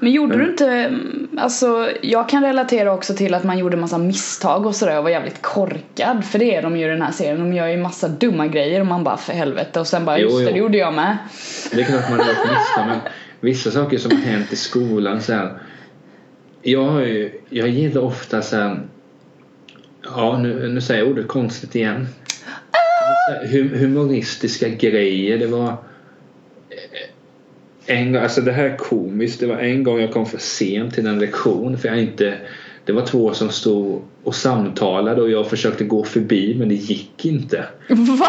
[0.00, 0.98] Men gjorde du inte,
[1.38, 5.10] alltså jag kan relatera också till att man gjorde massa misstag och sådär och var
[5.10, 7.38] jävligt korkad för det är de ju i den här serien.
[7.38, 10.28] De gör ju massa dumma grejer och man bara för helvete och sen bara jo,
[10.28, 11.16] just det, det gjorde jag med.
[11.72, 12.98] Det är klart man gör misstag men
[13.40, 15.52] vissa saker som har hänt i skolan så här,
[16.62, 18.80] jag, har ju, jag gillar ofta så här,
[20.02, 22.08] ja nu, nu säger jag ordet konstigt igen.
[23.74, 25.38] Humoristiska grejer.
[25.38, 25.76] Det var eh,
[27.86, 29.40] en gång, alltså det här är komiskt.
[29.40, 32.38] Det var en gång jag kom för sent till en lektion för jag inte
[32.86, 37.24] det var två som stod och samtalade och jag försökte gå förbi men det gick
[37.24, 37.66] inte.
[37.88, 38.28] Va?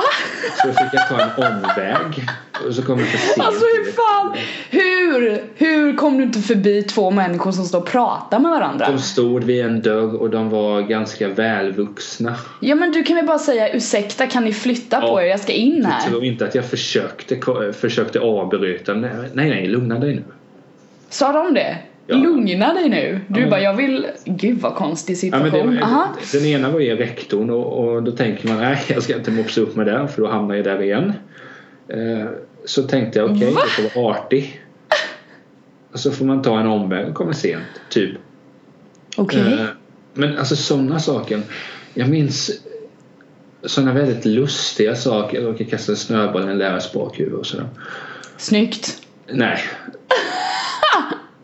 [0.62, 2.28] Så fick jag ta en omväg.
[2.68, 3.48] Och så kom jag för sent.
[3.48, 4.34] Alltså hur fan,
[4.70, 8.92] hur, hur kom du inte förbi två människor som står och pratar med varandra?
[8.92, 12.36] De stod vid en dörr och de var ganska välvuxna.
[12.60, 15.40] Ja men du kan väl bara säga ursäkta kan ni flytta ja, på er, jag
[15.40, 16.02] ska in här.
[16.02, 17.40] Jag tror inte att jag försökte,
[17.74, 18.94] försökte avbryta.
[18.94, 20.24] Nej nej, lugna dig nu.
[21.10, 21.78] Sa de det?
[22.08, 22.16] Ja.
[22.16, 23.20] Lugna dig nu.
[23.28, 24.08] Du ja, bara, jag vill...
[24.26, 25.78] Gud vad konstig situation.
[25.82, 29.16] Ja, det, den ena var ju rektorn och, och, då tänker man nej jag ska
[29.16, 31.14] inte mopsa upp mig där för då hamnar jag där igen.
[31.88, 32.26] Eh,
[32.66, 34.62] så tänkte jag okej, okay, jag får vara artig.
[35.92, 38.12] Och så får man ta en omväg och komma sent, typ.
[39.18, 39.42] Okej.
[39.42, 39.54] Okay.
[39.54, 39.66] Eh,
[40.14, 41.42] men alltså sådana saker.
[41.94, 42.52] Jag minns
[43.64, 45.38] sådana väldigt lustiga saker.
[45.38, 47.68] Jag råkade kasta en snöboll i en lärares bakhuvud och sådär.
[48.38, 49.02] Snyggt.
[49.32, 49.60] Nej.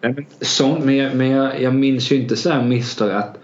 [0.03, 3.37] Men, sånt, men, jag, men jag, jag minns ju inte så här misstag att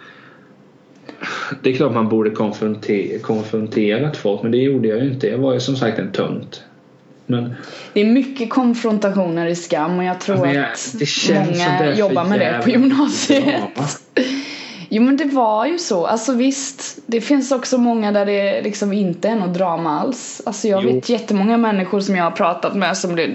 [1.63, 5.27] det är klart man borde konfrontera, konfronterat folk men det gjorde jag ju inte.
[5.27, 6.63] Jag var ju som sagt en tönt.
[7.25, 7.53] Men,
[7.93, 10.89] det är mycket konfrontationer i skam och jag tror ja, att
[11.29, 13.45] många jobbar med det på gymnasiet.
[13.45, 13.87] Drama.
[14.89, 16.05] Jo men det var ju så.
[16.05, 20.41] Alltså visst, det finns också många där det liksom inte är något drama alls.
[20.45, 20.93] Alltså jag jo.
[20.93, 23.29] vet jättemånga människor som jag har pratat med som det,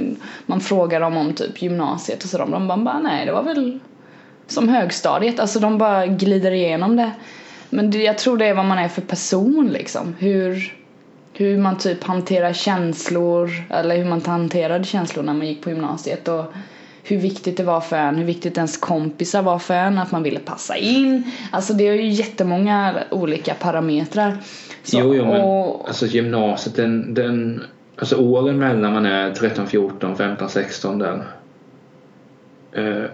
[0.47, 2.39] man frågar dem om typ gymnasiet och så.
[2.39, 3.79] De bara, nej det var väl
[4.47, 5.41] som högstadiet.
[5.41, 7.11] Alltså de bara glider igenom det.
[7.71, 10.15] Men det, jag tror det är vad man är för person liksom.
[10.19, 10.75] Hur,
[11.33, 16.29] hur man typ hanterar känslor eller hur man hanterade känslor när man gick på gymnasiet.
[16.29, 16.45] Och
[17.07, 20.23] hur viktigt det var för en, hur viktigt ens kompisar var för en, att man
[20.23, 21.23] ville passa in.
[21.51, 24.37] Alltså det är ju jättemånga olika parametrar.
[24.83, 27.65] Så, jo, jo men och, alltså gymnasiet, den, den,
[27.97, 31.25] alltså åren mellan man är 13, 14, 15, 16 där.
[32.73, 33.05] Eh,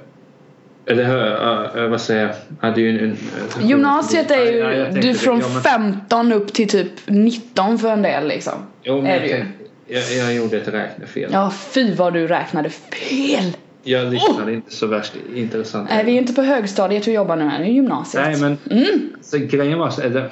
[0.86, 2.34] eller uh, vad säger jag?
[2.68, 3.16] Hade ju en,
[3.60, 5.62] en, Gymnasiet är ju ja, du från ja, men...
[5.62, 8.54] 15 upp till typ 19 för en del liksom.
[8.82, 9.46] Jo, men jag, tänkte,
[9.86, 11.30] jag, jag, gjorde ett räknefel.
[11.32, 13.56] Ja, fy vad du räknade fel!
[13.82, 14.54] Jag lyssnade oh!
[14.54, 15.88] inte så värst intressant.
[15.90, 18.24] Nej, vi är inte på högstadiet vi jobbar nu, här, det är gymnasiet.
[18.24, 19.12] Nej, men mm.
[19.22, 20.30] så grejen var så, det,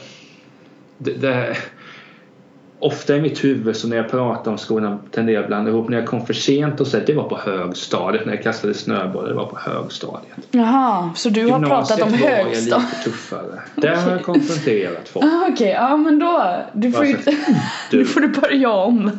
[0.98, 1.56] det, det,
[2.78, 5.88] ofta i mitt huvud så när jag pratar om skolan tenderar jag att blanda ihop
[5.88, 8.74] när jag kom för sent och så att det var på högstadiet när jag kastade
[8.74, 10.36] snöboll, det var på högstadiet.
[10.50, 12.70] Jaha, så du har pratat om högstadiet?
[12.70, 13.62] var jag lite tuffare.
[13.74, 15.24] Där har jag konfronterat folk.
[15.28, 15.68] Ah, Okej, okay.
[15.68, 17.16] ja men då, du får, ju,
[17.90, 18.04] du.
[18.04, 19.10] får du börja om.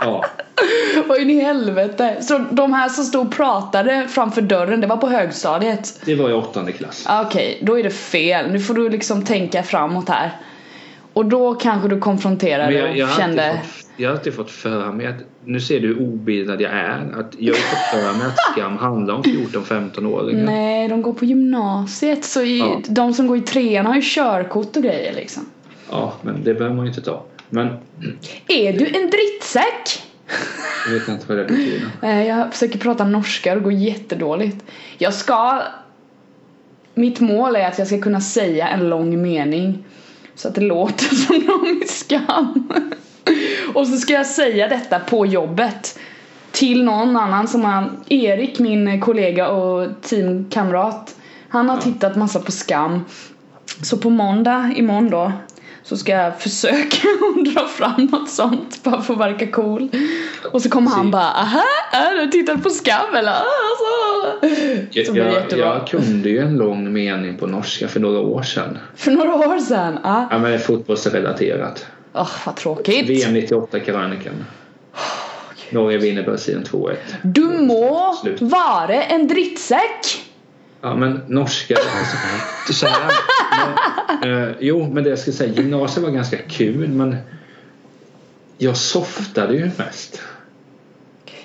[0.00, 0.24] Ja.
[1.06, 2.16] Vad in i helvete?
[2.20, 6.00] Så de här som stod och pratade framför dörren, det var på högstadiet?
[6.04, 7.06] Det var i åttonde klass.
[7.08, 8.50] Okej, okay, då är det fel.
[8.52, 10.32] Nu får du liksom tänka framåt här.
[11.12, 14.92] Och då kanske du konfronterade jag, jag och kände fått, jag har alltid fått för
[14.92, 18.26] mig att, nu ser du hur obildad jag är, att jag har fått för mig
[18.26, 20.44] att skam handlar om 14-15-åringar.
[20.44, 22.80] Nej, de går på gymnasiet så i, Ja.
[22.88, 25.46] de som går i trean har ju körkort och grejer liksom.
[25.90, 27.24] Ja, men det behöver man ju inte ta.
[27.50, 27.66] Men
[28.48, 30.02] Är du en drittsäck?
[30.86, 31.90] Jag vet inte vad det betyder.
[32.02, 34.64] Nej, jag försöker prata norska och det går jättedåligt.
[34.98, 35.62] Jag ska...
[36.94, 39.84] Mitt mål är att jag ska kunna säga en lång mening
[40.34, 42.72] så att det låter som någon i skam.
[43.74, 45.98] Och så ska jag säga detta på jobbet
[46.50, 51.16] till någon annan som har Erik, min kollega och teamkamrat.
[51.48, 53.04] Han har tittat massa på skam.
[53.82, 55.32] Så på måndag, imorgon då,
[55.88, 57.08] så ska jag försöka
[57.54, 59.88] dra fram något sånt bara för att verka cool.
[60.52, 61.10] Och så kommer han Se.
[61.10, 63.32] bara aha, är du tittat på skam eller?
[63.32, 64.48] Alltså.
[64.90, 65.66] Jag, Så blir det jag, jättebra.
[65.66, 68.78] jag kunde ju en lång mening på norska för några år sedan.
[68.96, 69.98] För några år sedan.
[70.02, 70.24] Ah.
[70.30, 71.86] Ja, men fotbollsrelaterat.
[72.14, 73.08] Åh, vad tråkigt.
[73.08, 74.44] VM 98 krönikan.
[75.70, 76.94] Norge vinner Brasilien 2-1.
[77.22, 80.24] Du må vara en drittsäck.
[80.80, 81.76] Ja men norska,
[82.70, 83.12] så här.
[84.20, 87.16] Men, eh, jo men det jag skulle säga, gymnasiet var ganska kul men
[88.58, 90.20] jag softade ju mest.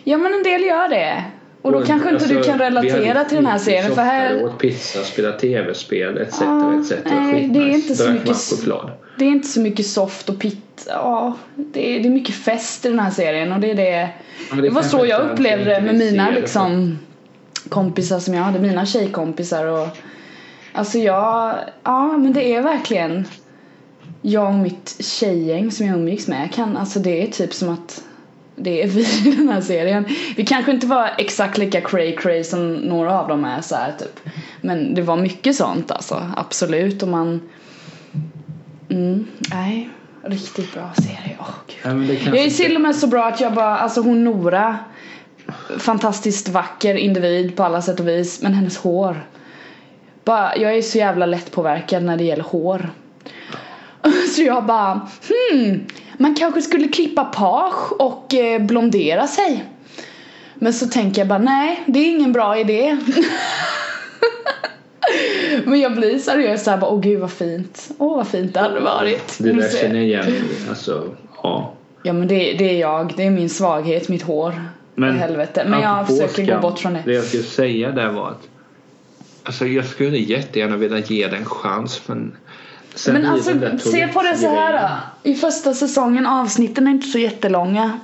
[0.03, 1.23] Ja men en del gör det.
[1.61, 3.95] Och då Och, kanske inte du alltså, kan vi relatera hade till den här serien
[3.95, 6.37] för här åt pizza, spelade tv-spel etc.
[6.41, 6.93] Ja, etc.
[7.05, 8.91] nej, det är inte så mycket choklad.
[9.17, 10.87] Det är inte så mycket soft och pitt.
[10.87, 14.09] Ja, det är, det är mycket fest i den här serien och det är det.
[14.49, 16.99] Ja, men Det var så jag upplevde det med mina det, liksom
[17.69, 19.87] kompisar som jag hade, mina tjejkompisar och
[20.75, 23.25] Alltså jag, ja men det är verkligen
[24.21, 28.03] Jag och mitt tjejgäng som jag umgicks med kan, alltså det är typ som att
[28.55, 30.05] det är vi i den här serien.
[30.35, 33.93] Vi kanske inte var exakt lika cray cray som några av dem är så här
[33.99, 34.19] typ.
[34.61, 37.49] Men det var mycket sånt alltså, absolut och man
[38.89, 39.89] Mm, nej,
[40.23, 41.77] riktigt bra serie, åh gud.
[41.83, 44.79] Ja, Jag är till och med så bra att jag bara, alltså hon Nora
[45.79, 49.27] Fantastiskt vacker individ på alla sätt och vis men hennes hår
[50.25, 52.89] bara, Jag är så jävla lätt påverkad när det gäller hår
[54.35, 55.85] Så jag bara hmm
[56.17, 59.65] Man kanske skulle klippa page och eh, blondera sig
[60.55, 62.97] Men så tänker jag bara nej det är ingen bra idé
[65.65, 68.79] Men jag blir seriös såhär bara åh gud vad fint Åh vad fint det hade
[68.79, 69.77] varit Det där ser.
[69.77, 70.43] känner jag igen.
[70.69, 71.03] Alltså,
[71.43, 71.73] ja.
[72.03, 74.53] Ja men det, det är jag, det är min svaghet, mitt hår.
[74.95, 75.65] Men helvete.
[75.67, 77.03] Men jag försöker gå skam, bort från det.
[77.05, 78.47] Det jag skulle säga där var att
[79.45, 82.35] Alltså jag skulle jättegärna vilja ge den en chans men
[82.95, 84.81] sen Men alltså se på det så här
[85.23, 85.29] då.
[85.29, 87.99] I första säsongen, avsnitten är inte så jättelånga.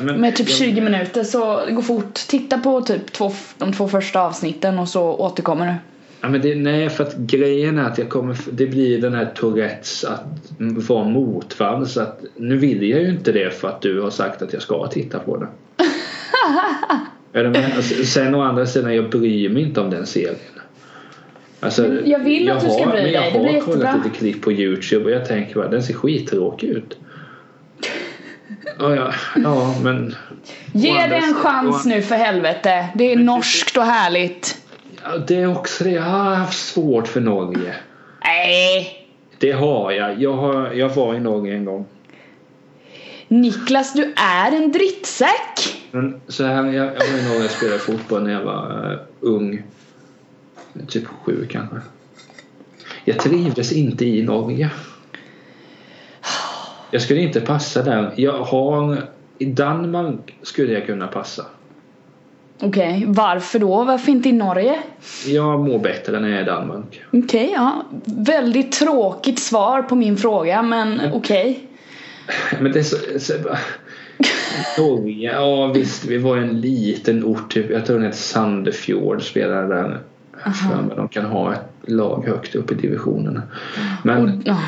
[0.00, 2.14] Men Med typ jag- 20 minuter så det går fort.
[2.14, 5.74] Titta på typ två, de två första avsnitten och så återkommer du.
[6.20, 9.32] Ja, men det, nej, för att grejen är att jag kommer, det blir den här
[9.34, 10.24] Tourettes att
[10.58, 11.92] vara motvalls.
[11.92, 14.62] Så att nu vill jag ju inte det för att du har sagt att jag
[14.62, 15.46] ska titta på det.
[17.32, 17.72] Är du med?
[17.76, 20.34] Alltså, sen å andra sidan, jag bryr mig inte om den serien.
[21.60, 24.00] Alltså, Men jag vill att du ska har- bry jag dig, blir har kollat jättebra.
[24.04, 26.98] lite klipp på Youtube och jag tänker bara, den ser skittråkig ut.
[28.78, 30.14] Ja, ja, ja men...
[30.72, 32.88] Ge andra det en chans å- nu för helvete.
[32.94, 34.62] Det är Men- norskt och härligt.
[35.02, 35.90] Ja, det är också det.
[35.90, 37.74] Jag har haft svårt för Norge.
[38.24, 39.06] Nej.
[39.38, 40.22] Det har jag.
[40.22, 41.86] Jag, har, jag var i Norge en gång.
[43.28, 45.75] Niklas, du är en drittsäck.
[45.96, 48.98] Men så här, jag, jag var i Norge och spelade fotboll när jag var uh,
[49.20, 49.62] ung.
[50.88, 51.76] Typ sju kanske.
[53.04, 54.70] Jag trivdes inte i Norge.
[56.90, 58.12] Jag skulle inte passa där.
[58.16, 59.02] Jag har...
[59.38, 61.46] I Danmark skulle jag kunna passa.
[62.60, 63.84] Okej, varför då?
[63.84, 64.82] Varför inte i Norge?
[65.26, 67.02] Jag mår bättre när jag är i Danmark.
[67.12, 67.86] Okej, ja.
[68.04, 71.68] Väldigt tråkigt svar på min fråga, men okej.
[72.60, 72.96] Men det är så...
[73.18, 73.32] så
[74.78, 76.04] Norge, ja visst.
[76.04, 77.52] Vi var en liten ort.
[77.52, 79.22] Typ, jag tror den heter Sandefjord.
[79.22, 79.88] Spelade där.
[79.88, 80.96] Mig.
[80.96, 83.42] De kan ha ett lag högt upp i divisionerna.
[84.02, 84.60] Men Och, ja.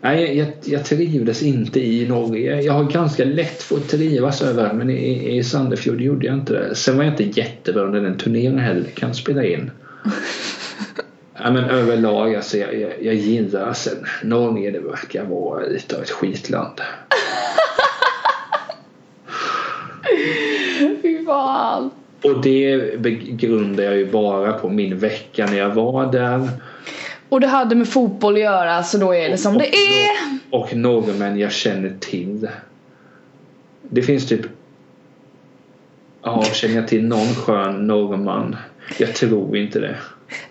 [0.00, 2.62] nej, jag, jag trivdes inte i Norge.
[2.62, 6.52] Jag har ganska lätt för att trivas överallt men i, i Sandefjord gjorde jag inte
[6.52, 6.74] det.
[6.74, 8.84] Sen var jag inte jättebra under den turneringen heller.
[8.94, 9.70] Kan spela in.
[11.38, 16.02] Ja, men överlag, alltså, jag, jag, jag gillar sen Norge, det verkar vara lite av
[16.02, 16.80] ett skitland.
[21.02, 21.90] Fy fan.
[22.24, 26.48] Och det begrundar jag ju bara på min vecka när jag var där.
[27.28, 30.38] Och det hade med fotboll att göra, så då är det som det är.
[30.50, 32.48] Och norrmän jag känner till.
[33.82, 34.40] Det finns typ...
[36.22, 38.56] Ja, känner jag till någon skön norrman?
[38.98, 39.96] Jag tror inte det.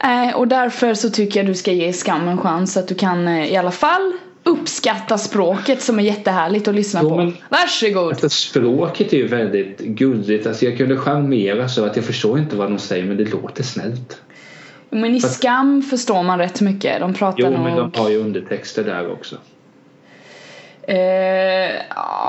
[0.03, 2.95] Nej, och därför så tycker jag du ska ge Skam en chans så att du
[2.95, 4.13] kan eh, i alla fall
[4.45, 7.15] uppskatta språket som är jättehärligt att lyssna Jo, på.
[7.15, 8.07] men- Varsågod!
[8.11, 10.47] Alltså, språket är ju väldigt gulligt.
[10.47, 13.63] Alltså, jag kunde charmera så att jag förstår inte vad de säger men det låter
[13.63, 14.21] snällt.
[14.89, 16.99] Men i Skam förstår man rätt mycket.
[16.99, 17.59] De pratar Jo nog...
[17.59, 19.35] men de har ju undertexter där också.
[20.81, 21.81] Eh.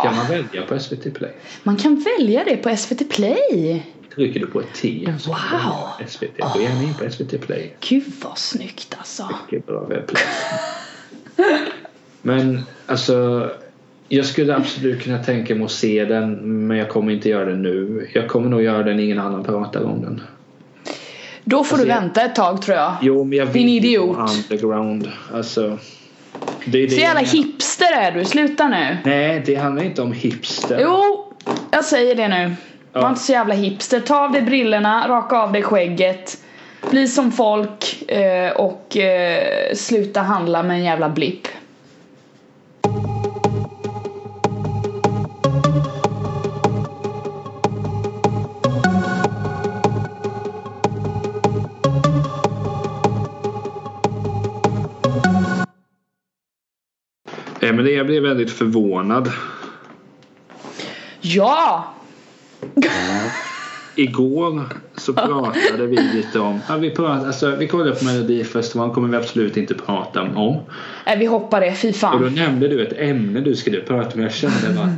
[0.03, 1.31] Kan man välja på SVT Play?
[1.63, 3.83] Man kan välja det på SVT Play.
[4.15, 6.07] Trycker du på ett T så Wow.
[6.09, 6.39] SVT.
[6.55, 7.73] Gå gärna in på SVT Play.
[7.81, 9.29] Gud vad snyggt alltså.
[9.51, 10.25] Mycket bra webbplats.
[12.27, 13.51] Men alltså
[14.09, 16.33] jag skulle absolut kunna tänka mig att se den
[16.67, 18.09] men jag kommer inte göra det nu.
[18.15, 20.21] Jag kommer nog göra den ingen annan pratar om den.
[21.45, 22.93] Då får Alltså, du vänta ett tag tror jag.
[23.03, 24.17] Jo men jag Din idiot.
[24.51, 25.09] underground.
[25.35, 25.79] Alltså.
[26.65, 28.97] Det är det Så jävla jag hipster är du, sluta nu.
[29.05, 30.79] Nej det handlar inte om hipster.
[30.83, 31.33] Jo,
[31.71, 32.55] jag säger det nu.
[32.93, 33.09] Var Ja.
[33.09, 34.01] inte så jävla hipster.
[34.01, 36.39] Ta av dig brillorna, raka av dig skägget.
[36.91, 41.47] Bli som folk eh, och eh, sluta handla med en jävla blipp.
[57.77, 59.33] Emelie jag blev väldigt förvånad.
[61.21, 61.95] Ja!
[63.95, 64.65] Igår
[64.97, 69.17] så pratade vi lite om, ja, vi, pratade, alltså, vi kollade på Melodifestivalen kommer vi
[69.17, 70.61] absolut inte prata om.
[71.07, 72.35] Nej, vi hoppar det, fy Och då fan.
[72.35, 74.23] nämnde du ett ämne du skulle prata om.
[74.23, 74.93] Jag kände bara,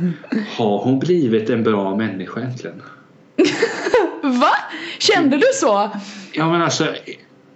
[0.57, 2.81] har hon blivit en bra människa äntligen?
[4.21, 4.51] Va?
[4.99, 5.89] Kände du så?
[6.33, 6.87] Ja men alltså,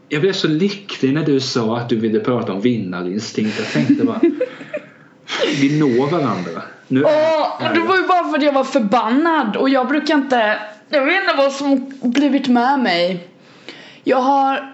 [0.10, 3.60] jag blev så lycklig när du sa att du ville prata om vinnarinstinkt.
[3.60, 4.22] Jag tänkte bara,
[5.62, 6.62] vi når varandra.
[6.88, 9.56] Nu är det var ju bara för att jag var förbannad.
[9.56, 10.58] Och jag brukar inte
[10.90, 13.28] Jag vet inte vad som blivit med mig.
[14.04, 14.74] Jag har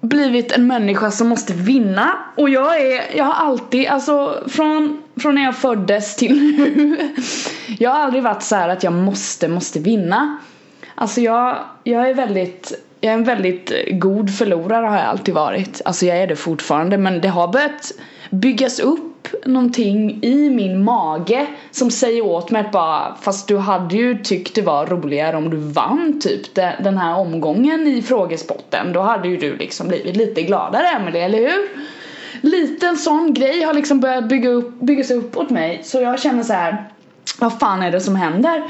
[0.00, 2.18] blivit en människa som måste vinna.
[2.36, 6.96] Och jag är, jag har alltid, alltså från, från när jag föddes till nu.
[7.78, 10.38] Jag har aldrig varit så här att jag måste, måste vinna.
[10.94, 15.80] Alltså jag, jag är väldigt jag är en väldigt god förlorare har jag alltid varit.
[15.84, 16.98] Alltså jag är det fortfarande.
[16.98, 17.92] Men det har börjat
[18.30, 19.11] byggas upp
[19.46, 24.54] någonting i min mage som säger åt mig att bara fast du hade ju tyckt
[24.54, 28.92] det var roligare om du vann typ de- den här omgången i frågespotten.
[28.92, 31.68] Då hade ju du liksom blivit lite gladare Emelie, eller hur?
[32.40, 36.42] Liten sån grej har liksom börjat bygga upp, byggas upp åt mig så jag känner
[36.42, 36.84] så här
[37.40, 38.62] vad fan är det som händer?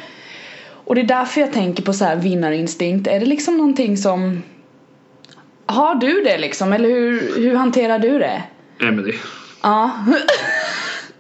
[0.85, 3.09] Och det är därför jag tänker på så här vinnarinstinkt.
[3.09, 4.43] Är det liksom någonting som
[5.67, 6.73] Har du det liksom?
[6.73, 8.43] Eller hur, hur hanterar du det?
[8.81, 9.15] Emelie,
[9.63, 9.91] Ja.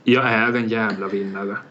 [0.05, 1.57] jag är en jävla vinnare.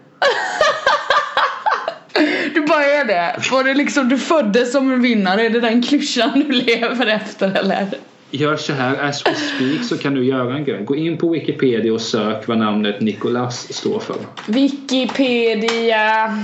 [2.53, 3.35] Du bara är det.
[3.51, 5.41] Var det liksom du föddes som en vinnare?
[5.45, 7.87] Är det den klyschan du lever efter eller?
[8.31, 10.83] Gör så här, as we speak så kan du göra en grej.
[10.83, 14.15] Gå in på Wikipedia och sök vad namnet Nicolas står för.
[14.47, 16.37] Wikipedia.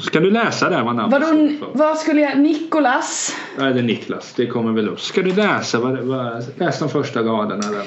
[0.00, 3.36] Så kan du läsa där vad namnet Vadå, vad skulle jag, Nikolas?
[3.58, 5.00] Ja, det är Niklas, det kommer väl upp.
[5.00, 7.84] Ska du läsa, vad, vad, läs de första raderna där.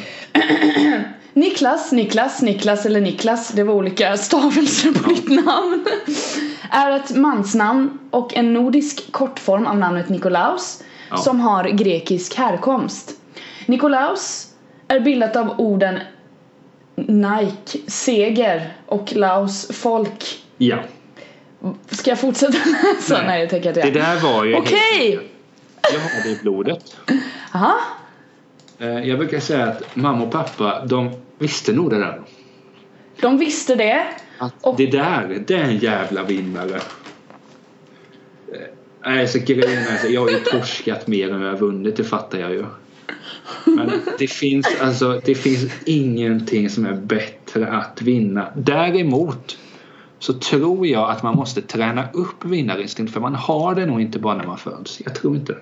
[1.34, 5.86] Niklas, Niklas, Niklas eller Niklas, det var olika stavelser på ditt namn.
[6.70, 11.18] Är ett mansnamn och en nordisk kortform av namnet Nikolaus Ja.
[11.18, 13.12] som har grekisk härkomst.
[13.66, 14.48] Nikolaus
[14.88, 16.00] är bildat av orden
[16.96, 20.40] Nike, seger och Laos, folk.
[20.58, 20.78] Ja,
[21.90, 23.18] Ska jag fortsätta läsa?
[23.18, 23.28] Nej.
[23.28, 23.94] Nej, jag tänker att det jag...
[23.94, 24.56] där var ju...
[24.56, 25.30] Okej!
[25.94, 26.96] Jag har det i blodet.
[27.54, 27.80] Aha.
[28.80, 32.22] Eh, Jag brukar säga att mamma och pappa, de visste nog det där.
[33.22, 34.08] De visste det.
[34.38, 36.76] Att Och- det där, det är en jävla vinnare.
[36.76, 38.60] Eh,
[39.06, 42.04] Nej, så grejen är så jag har ju torskat mer än jag har vunnit, det
[42.04, 42.66] fattar jag ju.
[43.66, 48.48] Men det finns alltså, det finns ingenting som är bättre att vinna.
[48.56, 49.58] Däremot
[50.20, 54.20] så tror jag att man måste träna upp vinnarinstinkt för man har det nog inte
[54.20, 55.02] bara när man föds.
[55.06, 55.60] Jag tror inte det.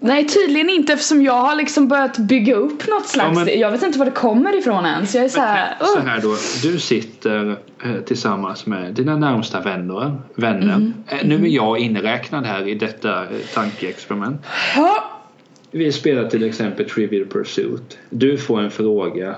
[0.00, 3.70] Nej tydligen inte eftersom jag har liksom börjat bygga upp något slags, Ja, men- jag
[3.70, 5.14] vet inte var det kommer ifrån ens.
[5.14, 9.60] Jag är så här, Så "Ugh." här då, du sitter eh, tillsammans med dina närmsta
[9.60, 10.16] vänner.
[10.34, 10.92] vänner.
[11.08, 14.40] Eh, Nu är jag inräknad här i detta eh, tankeexperiment.
[14.76, 15.04] Ja.
[15.70, 17.98] Vi spelar till exempel Trivial Pursuit.
[18.10, 19.36] Du får en fråga.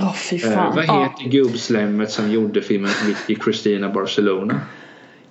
[0.00, 0.74] Åh fy Eh, fan.
[0.76, 1.02] vad Ja.
[1.02, 4.60] heter gubbslemmet som gjorde filmen Vicky Christina Barcelona?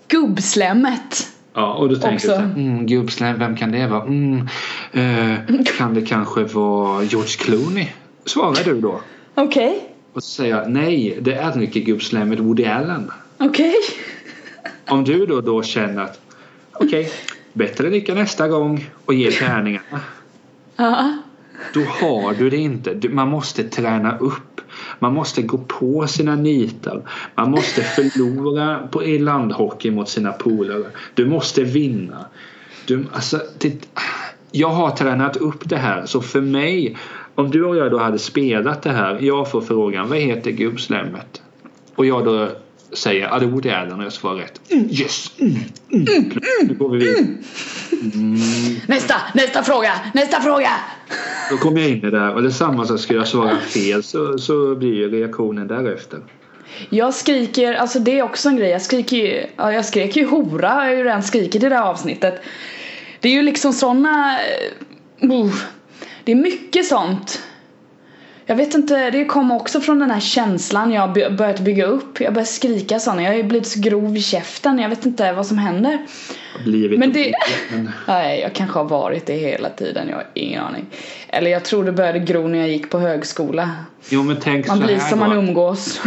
[0.07, 1.27] Gubbslemmet.
[1.53, 2.27] Ja, och då tänker Också.
[2.27, 4.03] du så här, mm, gubbslem, vem kan det vara?
[4.03, 4.47] Mm,
[4.91, 7.87] eh, kan det kanske vara George Clooney?
[8.25, 9.01] Svarar du då.
[9.35, 9.89] Okej.
[10.13, 13.11] Och så säger jag nej, det är inte gubbslemmet Woody Allen.
[13.37, 13.75] Okej.
[14.89, 16.19] Om du då, då känner att
[16.73, 17.09] okej,
[17.53, 19.99] bättre lycka nästa gång och ge tärningarna.
[20.75, 21.17] Ja.
[21.73, 22.93] Då har du det inte.
[22.93, 24.61] Du, man måste träna upp.
[24.99, 27.01] Man måste gå på sina nitar.
[27.35, 30.83] Man måste förlora på, i landhockey mot sina polare.
[31.13, 32.25] Du måste vinna.
[32.85, 33.89] Du, alltså, det,
[34.51, 36.97] jag har tränat upp det här så för mig
[37.35, 39.19] om du och jag då hade spelat det här.
[39.21, 41.41] Jag får frågan vad heter gubbslemmet?
[41.95, 42.49] Och jag då
[42.93, 44.61] säger att det är den och jag svarar rätt.
[44.69, 45.31] Mm, yes!
[45.39, 45.55] Mm,
[45.93, 46.31] mm,
[46.67, 47.25] nu går vi vidare.
[48.13, 48.39] Mm.
[48.87, 50.69] Nästa, nästa fråga, nästa fråga!
[51.49, 53.57] Då kommer jag in i det där och det är samma sak skulle jag svara
[53.57, 56.19] fel så, så blir ju reaktionen därefter.
[56.89, 60.25] Jag skriker, alltså det är också en grej, jag skriker ju, ja, jag skrek ju
[60.25, 62.41] hora har jag ju redan skrikit i det här avsnittet.
[63.19, 64.39] Det är ju liksom såna,
[65.23, 65.55] uh,
[66.23, 67.41] det är mycket sånt
[68.49, 72.21] jag vet inte, det kom också från den här känslan jag börjat bygga upp.
[72.21, 75.33] Jag började skrika sådana, jag har ju blivit så grov i käften, jag vet inte
[75.33, 76.05] vad som händer.
[76.63, 77.33] Blivit men det...
[77.71, 77.89] Men...
[78.07, 80.85] Nej, jag kanske har varit det hela tiden, jag har ingen aning.
[81.27, 83.69] Eller jag tror det började gro när jag gick på högskola.
[84.09, 85.25] Jo, men tänk man så blir som då.
[85.25, 86.01] man umgås.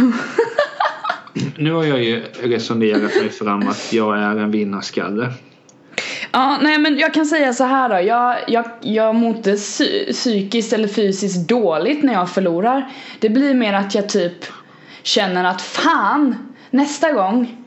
[1.57, 5.33] nu har jag ju resonerat mig fram att jag är en vinnarskalle.
[6.31, 8.07] Ja, nej men jag kan säga så här då.
[8.07, 9.57] Jag, jag, jag mår inte
[10.11, 12.91] psykiskt eller fysiskt dåligt när jag förlorar.
[13.19, 14.45] Det blir mer att jag typ
[15.03, 17.57] känner att fan, nästa gång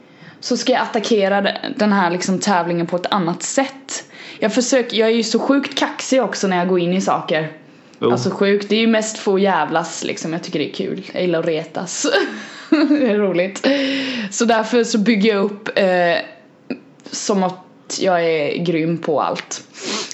[0.40, 1.46] så ska jag attackera
[1.76, 4.04] den här liksom tävlingen på ett annat sätt.
[4.38, 7.52] Jag försöker, jag är ju så sjukt kaxig också när jag går in i saker.
[8.00, 8.12] Oh.
[8.12, 10.32] Alltså sjukt, det är ju mest för att jävlas liksom.
[10.32, 11.10] Jag tycker det är kul.
[11.12, 12.06] Jag gillar att retas.
[12.70, 13.66] det är roligt.
[14.30, 16.16] Så därför så bygger jag upp eh,
[17.10, 17.64] som att
[17.98, 19.62] jag är grym på allt.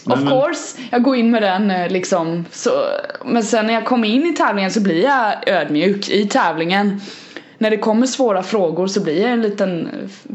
[0.05, 2.45] Nej, of course, jag går in med den eh, liksom.
[2.53, 2.70] Så,
[3.24, 7.01] men sen när jag kommer in i tävlingen så blir jag ödmjuk i tävlingen.
[7.59, 9.89] När det kommer svåra frågor så blir jag en liten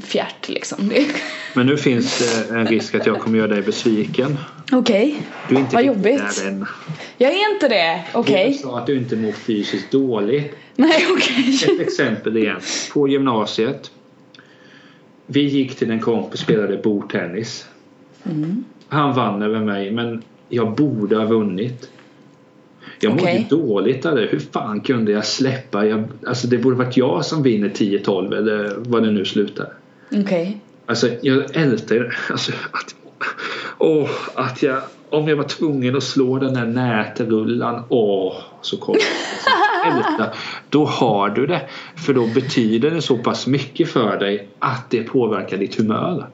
[0.06, 0.92] fjärt liksom.
[1.54, 4.38] Men nu finns det en risk att jag kommer göra dig besviken.
[4.72, 5.16] Okej,
[5.50, 5.64] okay.
[5.72, 6.44] vad jobbigt.
[6.44, 6.68] Där
[7.18, 8.34] Jag är inte det, okej.
[8.34, 8.52] Okay.
[8.52, 10.56] Jag sa att du inte mår fysiskt dåligt.
[10.76, 11.56] Nej, okej.
[11.56, 11.76] Okay.
[11.76, 12.60] Ett exempel igen.
[12.94, 13.92] På gymnasiet
[15.26, 17.66] vi gick till en kompis och spelade bordtennis.
[18.24, 18.64] Mm.
[18.88, 21.90] Han vann över mig men jag borde ha vunnit.
[23.00, 23.46] Jag mådde okay.
[23.50, 24.26] dåligt av det.
[24.26, 25.86] Hur fan kunde jag släppa?
[25.86, 29.68] Jag, alltså det borde varit jag som vinner 10-12 eller vad det nu slutar.
[30.08, 30.22] Okej.
[30.22, 30.54] Okay.
[30.86, 32.96] Alltså jag ältar alltså att,
[33.78, 38.96] åh, att jag om jag var tvungen att slå den där nätrullan, åh, så kom
[39.86, 40.34] älta.
[40.76, 41.62] Då har du det.
[41.96, 46.28] För då betyder det så pass mycket för dig att det påverkar ditt humör.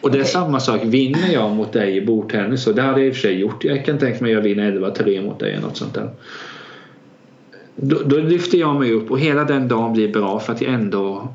[0.00, 0.32] Och det är okay.
[0.32, 3.20] samma sak, vinner jag mot dig i bordtennis och det hade jag i och för
[3.20, 3.64] sig gjort.
[3.64, 6.10] Jag kan tänka mig att jag vinner 11-3 mot dig eller något sånt där.
[7.76, 10.74] Då, då, lyfter jag mig upp och hela den dagen blir bra för att jag
[10.74, 11.28] ändå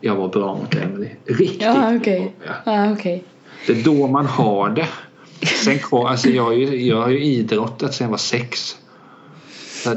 [0.00, 1.08] jag var bra mot Emily.
[1.24, 2.18] Riktigt ja, okay.
[2.18, 2.30] bra.
[2.64, 2.72] Ja.
[2.72, 3.20] Ja, okay.
[3.66, 4.88] Det är då man har det.
[5.46, 8.76] Sen alltså jag, har ju, jag har ju idrottat sedan jag var sex.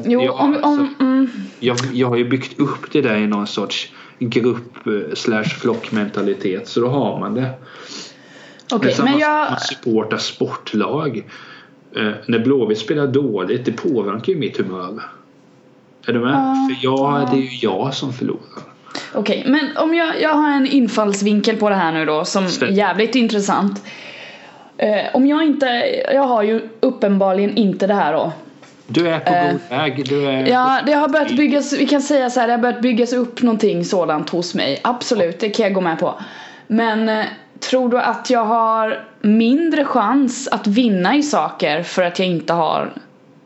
[0.03, 1.29] Jo, jag, om, om, alltså, mm.
[1.59, 6.67] jag, jag har ju byggt upp det där i någon sorts grupp eh, slash flockmentalitet
[6.67, 7.49] så då har man det.
[8.73, 9.51] Okay, men jag...
[9.51, 11.25] Man supportar sportlag.
[11.95, 15.03] Eh, när Blåvitt spelar dåligt det påverkar ju mitt humör.
[16.07, 16.33] Är du med?
[16.33, 17.31] Uh, För jag, uh.
[17.31, 18.41] det är ju jag som förlorar.
[19.13, 22.45] Okej, okay, men om jag, jag har en infallsvinkel på det här nu då som
[22.45, 23.83] är jävligt intressant.
[24.77, 25.65] Eh, om jag inte,
[26.13, 28.31] jag har ju uppenbarligen inte det här då.
[28.93, 29.33] Du är på
[29.75, 30.47] eh, god väg.
[30.47, 33.13] Är ja, det har börjat byggas, vi kan säga så här, det har börjat byggas
[33.13, 34.79] upp någonting sådant hos mig.
[34.83, 36.19] Absolut, det kan jag gå med på.
[36.67, 37.25] Men eh,
[37.59, 42.53] tror du att jag har mindre chans att vinna i saker för att jag inte
[42.53, 42.93] har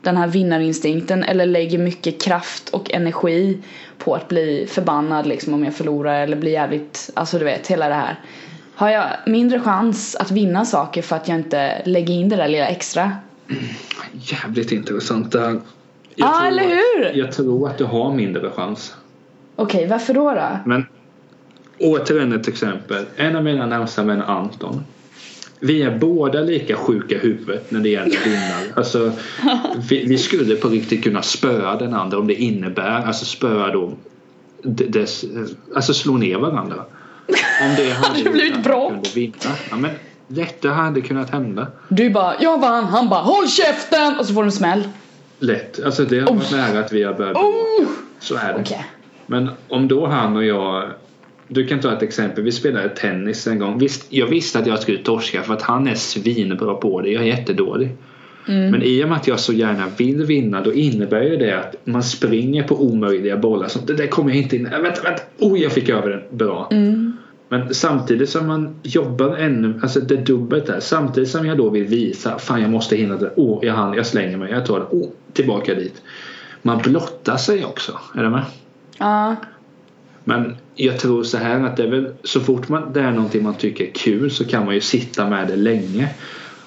[0.02, 3.58] den här vinnarinstinkten eller lägger mycket kraft och energi
[3.98, 7.88] på att bli förbannad liksom om jag förlorar eller blir jävligt, alltså du vet hela
[7.88, 8.20] det här.
[8.74, 12.48] Har jag mindre chans att vinna saker för att jag inte lägger in det där
[12.48, 13.12] lilla extra?
[14.12, 15.60] Jävligt intressant det här.
[16.14, 17.18] Ja, ah, eller hur?
[17.18, 18.94] jag tror att du har mindre chans.
[19.56, 20.58] Okej, okay, varför då då?
[20.64, 20.86] Men
[21.78, 23.04] återigen ett exempel.
[23.16, 24.84] En av mina närmsta vänner Anton
[25.60, 28.72] vi är båda lika sjuka i huvudet när det gäller vinnare.
[28.76, 29.12] Alltså,
[29.88, 33.92] vi, vi, skulle på riktigt kunna spöa den andra om det innebär, alltså spöa då,
[34.62, 35.24] dess,
[35.74, 36.84] alltså slå ner varandra.
[37.62, 39.02] Om det hade blivit bra.
[39.70, 39.90] Ja, men
[40.28, 41.66] detta hade kunnat hända.
[41.88, 44.18] Du bara, jag vann, han bara, håll käften!
[44.18, 44.88] Och så får du en smäll.
[45.38, 46.56] Lätt, alltså det har varit oh.
[46.56, 47.86] nära att vi har börjat oh.
[48.20, 48.60] Så är det.
[48.60, 48.82] Okay.
[49.26, 50.90] Men om då han och jag
[51.48, 52.44] du kan ta ett exempel.
[52.44, 53.78] Vi spelade tennis en gång.
[53.78, 57.10] Visst, jag visste att jag skulle torska för att han är svinbra på det.
[57.10, 57.88] Jag är jättedålig.
[58.48, 58.70] Mm.
[58.70, 61.74] Men i och med att jag så gärna vill vinna då innebär ju det att
[61.84, 63.68] man springer på omöjliga bollar.
[63.68, 64.66] Så det där kommer jag inte in.
[64.66, 65.22] Äh, vänta, vänta.
[65.38, 66.22] Oh, jag fick över den.
[66.30, 66.68] Bra.
[66.72, 66.95] Mm.
[67.58, 70.80] Men samtidigt som man jobbar ännu, alltså det dubbelt där.
[70.80, 73.32] Samtidigt som jag då vill visa, fan jag måste hinna det.
[73.36, 74.86] Oh, jag hann, jag slänger mig, jag tar det.
[74.90, 76.02] Oh, tillbaka dit.
[76.62, 77.98] man blottar sig också.
[78.14, 78.44] Är du med?
[78.98, 79.36] Ja.
[80.24, 83.42] Men jag tror så här att det är väl så fort man, det är någonting
[83.42, 86.08] man tycker är kul så kan man ju sitta med det länge.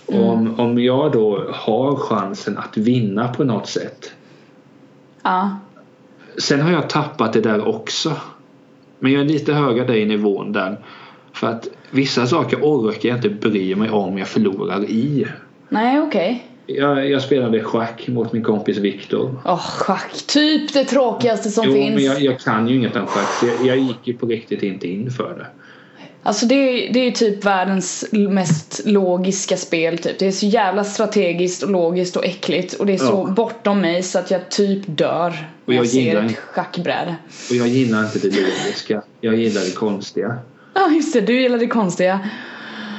[0.08, 0.24] Mm.
[0.24, 4.12] Om, om jag då har chansen att vinna på något sätt.
[5.24, 5.60] Ja.
[6.38, 8.16] Sen har jag tappat det där också.
[9.00, 10.78] Men jag är lite högre i nivån där.
[11.34, 15.28] För att vissa saker orkar jag inte bry mig om jag förlorar i.
[15.70, 16.46] Nej, okej.
[16.66, 19.36] Jag, jag spelade schack mot min kompis Viktor.
[19.46, 20.12] Åh, schack.
[20.28, 21.96] Typ det tråkigaste som Jo, finns.
[21.96, 24.64] men jag, jag kan ju inget om schack så jag, jag gick ju på riktigt
[24.64, 25.48] inte in för det.
[26.24, 30.20] Alltså det är, det är typ världens mest logiska spel typ.
[30.20, 33.34] Det är så jävla strategiskt och logiskt och äckligt och det är så Ja.
[33.34, 35.30] bortom mig så att jag typ dör
[35.66, 37.16] när jag jag, ser gillar ett schackbräde.
[37.50, 39.02] Och jag gillar inte det logiska.
[39.22, 40.36] Jag gillar det konstiga.
[40.74, 42.20] Ja just det, du gillar det konstiga.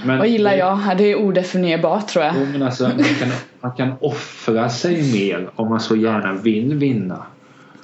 [0.05, 0.79] Men Vad gillar jag?
[0.89, 2.35] Ja, Det är odefinierbart tror jag.
[2.41, 3.29] Jo, men alltså, man, kan,
[3.61, 7.23] man kan offra sig mer om man så gärna vill vinna.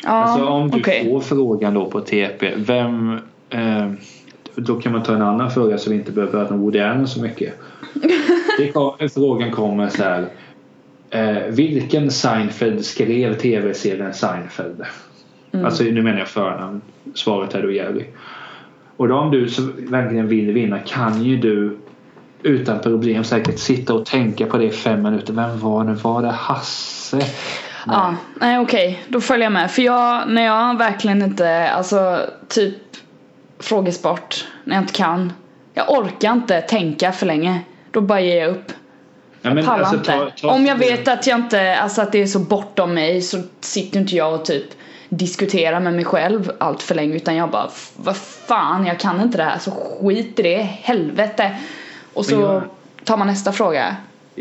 [0.03, 1.05] Ja, Alltså om du okej.
[1.11, 2.53] får frågan då på TP.
[2.57, 3.19] Vem...
[3.51, 3.91] Eh,
[4.57, 7.09] då kan man ta en annan fråga så vi inte behöver prata om Woody Allen
[7.09, 7.55] så mycket.
[8.59, 10.29] Det kom, frågan kommer så här.
[11.11, 14.83] Eh, vilken Seinfeld skrev tv-serien Seinfeld?
[15.53, 15.67] Mm.
[15.67, 16.81] Alltså nu menar jag förnamn.
[17.15, 18.05] Svaret är då Jerry.
[18.97, 21.77] Och då om du så verkligen vill vinna kan ju du
[22.43, 25.33] utan problem säkert sitta och tänka på det i fem minuter.
[25.33, 25.95] Vem var det?
[25.95, 27.21] Var det Hasse?
[27.87, 29.71] Ja, nej okej, då följer jag med.
[29.71, 32.77] För jag, när jag verkligen inte, alltså typ
[33.59, 35.33] frågesport, när jag inte kan.
[35.75, 37.61] Jag orkar inte tänka för länge.
[37.91, 38.73] Då bara ger jag upp.
[39.43, 40.13] Ja, men Pallar alltså, inte.
[40.13, 43.23] ta- ta- Om jag vet att jag inte, alltså att det är så bortom mig
[43.23, 44.65] så sitter inte jag och typ
[45.09, 49.21] diskuterar med mig själv allt för länge utan jag bara "F- vad fan jag kan
[49.21, 51.57] inte det här så skit i det, helvete.
[52.15, 52.63] Och så jag-
[53.05, 53.97] tar man nästa fråga.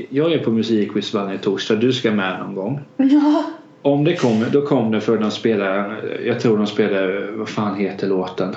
[0.09, 1.75] Jag är på musikquiz varje torsdag.
[1.75, 2.79] Du ska med någon gång.
[2.97, 3.43] Ja.
[3.81, 7.75] Om det kommer, då kommer det för de spelar, jag tror de spelar, vad fan
[7.79, 8.55] heter låten?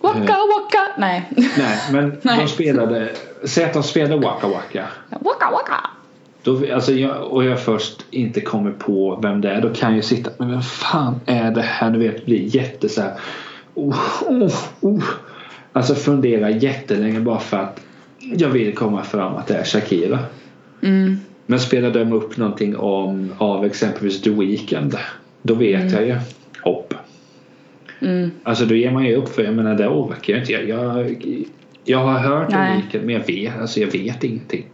[0.00, 1.30] Waka waka, nej.
[1.36, 2.38] Nej, men Nej.
[2.40, 3.08] de spelade,
[3.44, 4.86] säg att de spelar Waka Waka.
[5.10, 5.90] waka waka.
[6.42, 10.04] Då, alltså jag, och jag först inte kommer på vem det är, då kan jag
[10.04, 11.90] sitta, men vem fan är det här?
[11.90, 13.12] Du vet, bli jätte så här,
[13.74, 15.04] oh, oh, oh.
[15.72, 17.80] Alltså fundera jättelänge bara för att
[18.18, 20.18] jag vill komma fram att det är Shakira.
[20.82, 21.16] Mm.
[21.46, 24.96] Men spelar de upp någonting om, av exempelvis The Weeknd
[25.42, 26.16] då vet jag ju.
[28.02, 28.30] Mm.
[28.42, 30.52] Alltså då ger man ju upp för jag menar det orkar jag inte.
[30.52, 31.16] Jag, jag,
[31.84, 32.76] jag har hört Nej.
[32.76, 34.64] Weeknd men jag vet, alltså jag vet ingenting.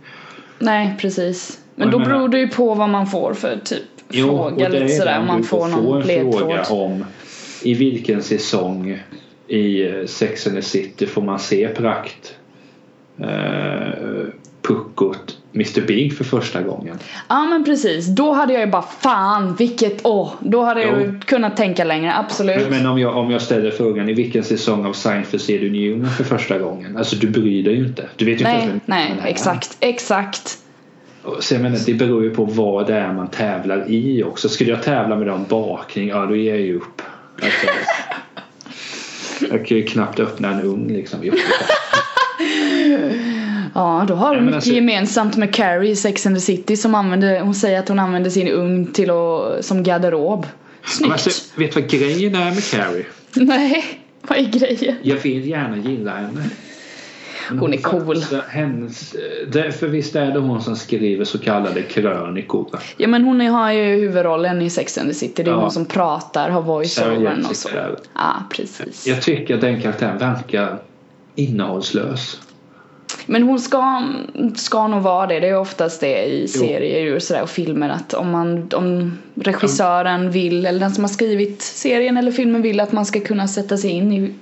[0.59, 1.61] Nej precis.
[1.75, 4.77] Men då menar- beror det ju på vad man får för typ Jo, fråga det
[4.77, 7.05] är lite sådär om man får någon en fråga om
[7.63, 8.99] i vilken säsong
[9.49, 12.35] i eh, Sex and the City får man se prakt
[13.19, 14.29] eh,
[14.63, 16.99] puckot Mr Big för första gången.
[17.29, 21.01] Ja men precis, då hade jag ju bara fan vilket, åh, då hade jag Jo.
[21.01, 22.71] ju kunnat tänka längre, absolut.
[22.71, 26.11] Men, om, jag, om jag ställer frågan i vilken säsong av Seinfeld ser du Newman
[26.11, 26.97] för första gången?
[26.97, 28.09] Alltså du bryr dig ju inte.
[28.17, 29.27] Du vet ju inte nej, ens vem nej, är.
[29.27, 30.59] exakt, exakt.
[31.41, 34.49] Så jag menar, det beror ju på vad det är man tävlar i också.
[34.49, 37.03] Skulle jag tävla med dem bakning, ja då ger jag ju upp.
[37.43, 37.67] Alltså,
[39.51, 41.19] jag kan ju knappt öppna en ugn liksom.
[43.77, 46.77] Ja, då har du men mycket alltså- gemensamt med Carrie i Sex and the City
[46.77, 50.41] som använder, hon säger att hon använder sin ugn till att, som garderob.
[50.81, 51.13] Men Snyggt!
[51.13, 53.07] alltså, vet du vad grejen är med Carrie?
[53.35, 53.85] Nej,
[54.23, 54.97] vad är grejen?
[55.03, 56.51] Jag vill gärna gilla henne.
[57.51, 58.17] Men Hon är cool.
[58.49, 59.15] Hennes,
[59.53, 62.79] det, för visst är det hon som skriver så kallade krönikor?
[62.97, 65.61] Ja men hon har ju huvudrollen i Sex and the City, det är Ja.
[65.61, 67.69] hon som pratar, har voice-overn och så.
[68.15, 69.07] Ja, precis.
[69.07, 70.79] Jag tycker att den karaktären verkar
[71.35, 72.41] innehållslös.
[73.27, 74.03] Men hon ska,
[74.57, 75.41] ska nog vara det.
[75.41, 80.31] Det är oftast det i serier och, sådär, och filmer att om, man, om regissören
[80.31, 83.77] vill eller den som har skrivit serien eller filmen vill att man ska kunna sätta
[83.77, 84.35] sig in i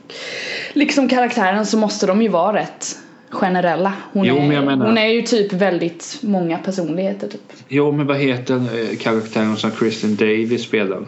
[0.72, 2.98] liksom karaktären så måste de ju vara rätt
[3.30, 3.92] generella.
[4.12, 7.52] Hon, Jo, är, men menar- hon är ju typ väldigt många personligheter typ.
[7.68, 10.98] Jo, men vad heter eh, karaktären som Kristen Davis spelar?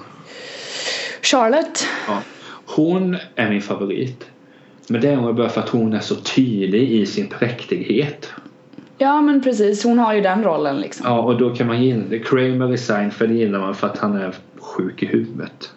[1.23, 1.87] Charlotte.
[2.09, 2.19] Ja.
[2.67, 4.25] Hon är min favorit.
[4.89, 8.33] Men det är hon bara för att hon är så tydlig i sin präktighet.
[8.99, 11.07] Ja men precis, hon har ju den rollen liksom.
[11.07, 12.19] Ja, och då kan man gilla.
[12.25, 15.73] Kramer i Seinfeld gillar man för att han är sjuk i huvudet.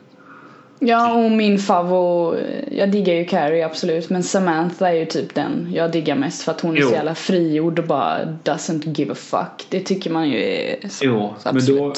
[0.82, 2.36] Ja och min favvo,
[2.72, 6.52] jag diggar ju Carrie absolut men Samantha är ju typ den jag diggar mest för
[6.52, 6.88] att hon är Jo.
[6.88, 9.66] så jävla frigjord och bara doesn't give a fuck.
[9.70, 11.94] Det tycker man ju är så, Jo, så men då,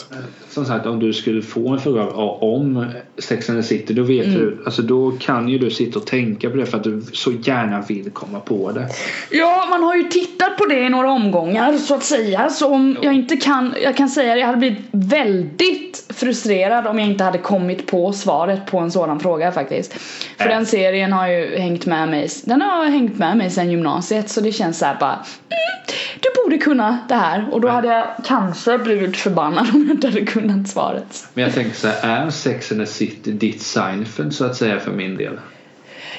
[0.50, 2.86] som sagt om du skulle få en fråga om
[3.18, 4.40] Sex and the City då vet Mm.
[4.40, 7.32] du, alltså då kan ju du sitta och tänka på det för att du så
[7.32, 8.88] gärna vill komma på det.
[9.32, 12.50] Ja, man har ju tittat på det i några omgångar så att säga.
[12.50, 17.00] Så om jag inte kan, jag kan säga att jag hade blivit väldigt frustrerad om
[17.00, 19.94] jag inte hade kommit på svaret på en sådan fråga faktiskt.
[20.38, 24.30] För den serien har ju hängt med mig, den har hängt med mig sedan gymnasiet
[24.30, 27.88] så det känns så här bara mm, du borde kunna det här och då hade
[27.88, 31.28] jag kanske blivit förbannad om jag inte hade kunnat svaret.
[31.34, 34.80] Men jag tänker så här, är Sex and the City ditt Seinfeld så att säga
[34.80, 35.40] för min del?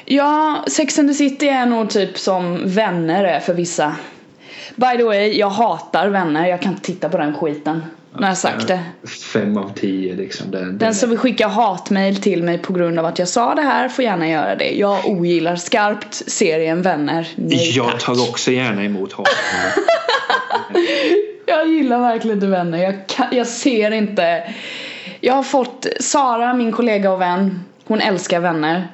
[0.05, 3.95] Ja, Sex and the City är nog typ som vänner är för vissa.
[4.75, 6.47] By the way, jag hatar vänner.
[6.47, 7.83] Jag kan inte titta på den skiten.
[8.13, 8.79] Har jag sagt det.
[9.33, 10.51] Fem av tio liksom.
[10.51, 13.55] Den, den Den som vill skicka hatmail till mig på grund av att jag sa
[13.55, 14.69] det här får gärna göra det.
[14.69, 17.27] Jag ogillar skarpt serien Vänner.
[17.35, 18.01] Nej jag tack.
[18.01, 19.27] tar också gärna emot hat.
[21.45, 22.77] Jag gillar verkligen inte vänner.
[22.77, 24.53] Jag, kan, jag ser inte.
[25.21, 27.63] Jag har fått Sara, min kollega och vän.
[27.85, 28.87] Hon älskar vänner.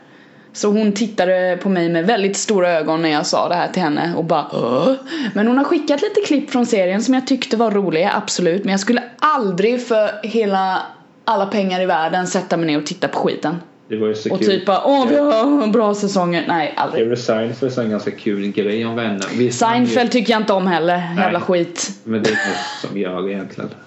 [0.60, 3.82] Så hon tittade på mig med väldigt stora ögon när jag sa det här till
[3.82, 4.93] henne och bara Åh?
[5.34, 8.64] Men hon har skickat lite klipp från serien som jag tyckte var roliga, absolut.
[8.64, 10.82] Men jag skulle aldrig för hela
[11.26, 13.55] alla pengar i världen sätta mig ner och titta på skiten.
[13.89, 14.47] Det var ju så Och kul.
[14.47, 16.45] typ bara åh vi har bra säsonger.
[16.47, 17.03] Nej, aldrig.
[17.03, 19.25] Jerry Seinfeld är en ganska kul grej om vänner.
[19.37, 20.97] Visst, Seinfeld tycker jag inte om heller.
[21.17, 21.41] Jävla Nej.
[21.41, 21.91] skit.
[22.05, 23.69] är- Men det är något som gör egentligen.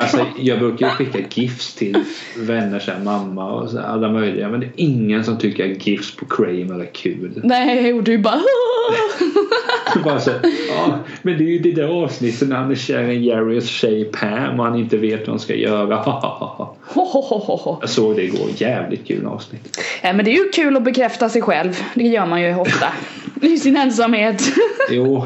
[0.00, 1.96] Alltså, jag brukar ju skicka GIFs till
[2.38, 4.48] vänner, så här, mamma och så alla möjliga.
[4.48, 7.40] Men det är ingen som tycker att GIFs på Kramer är kul.
[7.44, 8.40] Nej, och du bara
[10.04, 10.30] Bara så,
[10.76, 14.04] ja, men det är ju det där avsnittet när han är kär i Jerrys tjej
[14.04, 16.02] Pam och han inte vet vad han ska göra.
[17.80, 18.48] Jag såg det igår.
[18.56, 19.80] Jävligt kul avsnitt.
[20.02, 21.80] Ja, men det är ju kul att bekräfta sig själv.
[21.94, 22.86] Det gör man ju ofta.
[23.40, 24.42] I sin ensamhet.
[24.90, 25.24] Jo,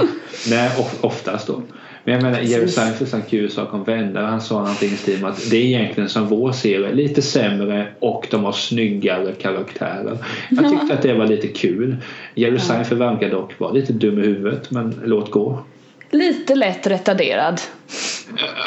[0.50, 1.62] nej of- oftast då.
[2.04, 2.68] Men jag menar Jerry.
[2.68, 4.22] Seinfeld sa en kul sak om vänner.
[4.22, 6.92] Han sa någonting i stil med att det är egentligen som vår serie.
[6.92, 10.18] Lite sämre och de har snyggare karaktärer.
[10.50, 11.96] Jag tyckte att det var lite kul.
[12.34, 15.64] Jerry Seinfeld verkar dock vara lite dum i huvudet men låt gå.
[16.10, 17.60] Lite lätt retarderad.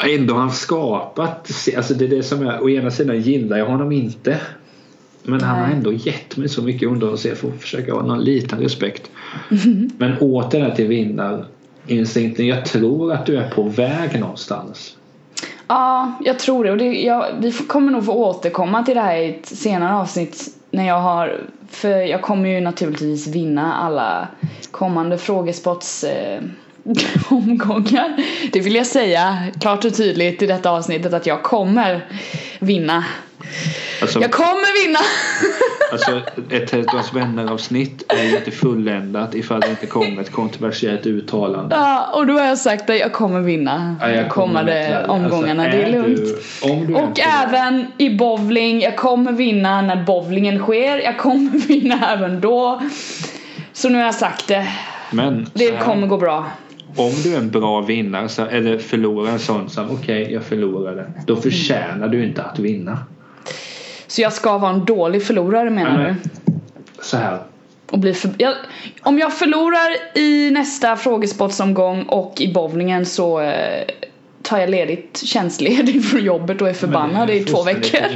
[0.08, 3.66] Ändå har han skapat, alltså det är det som jag å ena sidan gillar jag
[3.66, 4.38] honom inte.
[5.22, 5.76] Men han har Nej.
[5.76, 9.10] ändå gett mig så mycket underhållning så jag får försöka ha någon liten respekt.
[9.98, 12.46] Men åter till vinnarinstinkten.
[12.46, 14.96] Jag tror att du är på väg någonstans.
[15.68, 16.70] Ja, jag tror det.
[16.70, 20.48] Och det jag, vi kommer nog få återkomma till det här i ett senare avsnitt.
[20.70, 24.28] När jag har, för jag kommer ju naturligtvis vinna alla
[24.70, 26.42] kommande frågespots eh,
[27.30, 28.16] omgångar.
[28.52, 32.06] Det vill jag säga klart och tydligt i detta avsnittet att jag kommer
[32.58, 33.04] vinna.
[34.02, 34.98] Alltså, Jag kommer vinna!
[35.92, 41.76] alltså ett Tältons vänner-avsnitt är ju inte fulländat ifall det inte kommer ett kontroversiellt uttalande.
[41.76, 45.62] Ja, och då har jag sagt att jag kommer vinna Ja, jag kommande till- omgångarna.
[45.64, 46.20] alltså, det är du- lugnt.
[46.88, 50.98] du är Och även i bowling, jag kommer vinna när bowlingen sker.
[50.98, 52.82] Jag kommer vinna även då.
[53.72, 54.66] Så nu har jag sagt det.
[55.10, 56.46] Men Det här, kommer gå bra.
[56.96, 61.04] om du är en bra vinnare så, eller förlorar en sån som okej jag förlorade.
[61.26, 62.98] Då förtjänar du inte att vinna.
[64.12, 66.52] Så jag ska vara en dålig förlorare menar Nej, du?
[67.02, 67.38] Så här.
[67.90, 68.30] Och bli för...
[68.38, 68.54] jag...
[69.02, 73.84] Om jag förlorar i nästa frågespottsomgång och i bowlingen så eh,
[74.42, 78.06] tar jag ledigt, tjänstledigt från jobbet och är förbannad i två veckor.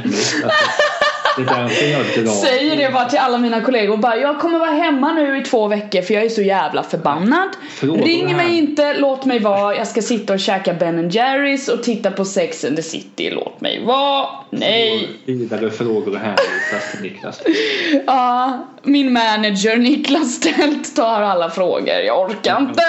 [1.37, 1.79] Rimligt.
[1.79, 2.33] Det är därför jag drar.
[2.33, 5.67] Säger det bara till alla mina kollegor bara jag kommer vara hemma nu i två
[5.67, 7.49] veckor för jag är så jävla förbannad.
[7.69, 9.75] Frågor Ring mig inte, låt mig vara.
[9.75, 13.29] Jag ska sitta och käka Ben Jerrys och titta på Sex and the City.
[13.29, 14.27] Låt mig vara.
[14.49, 15.09] Nej.
[15.25, 17.41] Vidare frågor hänvisas till Niklas.
[18.07, 21.95] Ja, min manager Niklas Stelt tar alla frågor.
[22.05, 22.83] Jag orkar inte.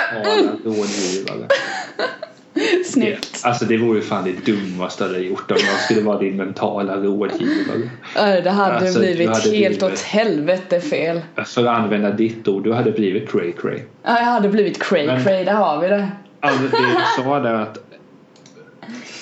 [0.65, 1.47] Mentala
[2.85, 3.41] Snyggt.
[3.45, 6.97] Alltså det vore fan det dummaste jag hade gjort om jag skulle vara din mentala
[6.97, 7.91] rådgivare.
[8.17, 11.21] Ja, Det hade Alltså, du blivit hade helt blivit- åt helvete fel.
[11.47, 13.79] För att använda ditt ord, du hade blivit cray cray.
[14.03, 16.09] Ja, jag hade blivit cray Men- cray, där har vi det.
[16.41, 17.79] Alltså det du sa där att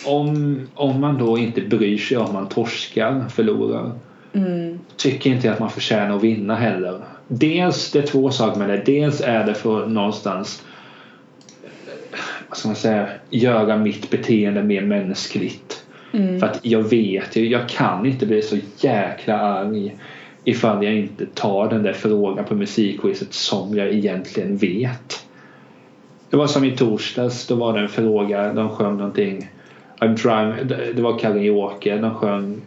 [0.04, 3.92] om, om man då inte bryr sig om man torskar, förlorar.
[4.32, 4.78] Mm.
[4.96, 7.00] Tycker inte att man förtjänar att vinna heller.
[7.28, 8.82] Dels, det är två saker med det.
[8.86, 10.62] Dels är det för någonstans
[12.48, 15.86] vad ska man säga, göra mitt beteende mer mänskligt.
[16.12, 16.40] Mm.
[16.40, 19.96] För att jag vet ju, jag kan inte bli så jäkla arg
[20.44, 25.26] ifall jag inte tar den där frågan på musikquizet som jag egentligen vet.
[26.30, 29.50] Det var som i torsdags, då var det en fråga, de sjöng någonting
[30.00, 32.60] I'm trying, det var karaoke, de sjöng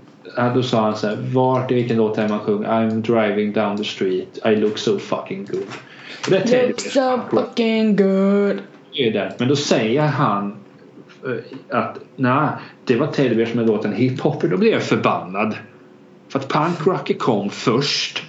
[0.56, 3.78] då sa han så här, vart i vilken låt är man sjunger I'm driving down
[3.78, 5.68] the street, I look so fucking good.
[6.26, 8.58] Och det är Look so fucking good.
[8.94, 9.32] Är den.
[9.38, 10.56] Men då säger han
[11.26, 12.50] eh, att nej,
[12.86, 14.48] det var Teddy Bears med låten Hiphopper.
[14.48, 15.56] Då blev jag förbannad.
[16.30, 18.24] För att punk rocker kom först.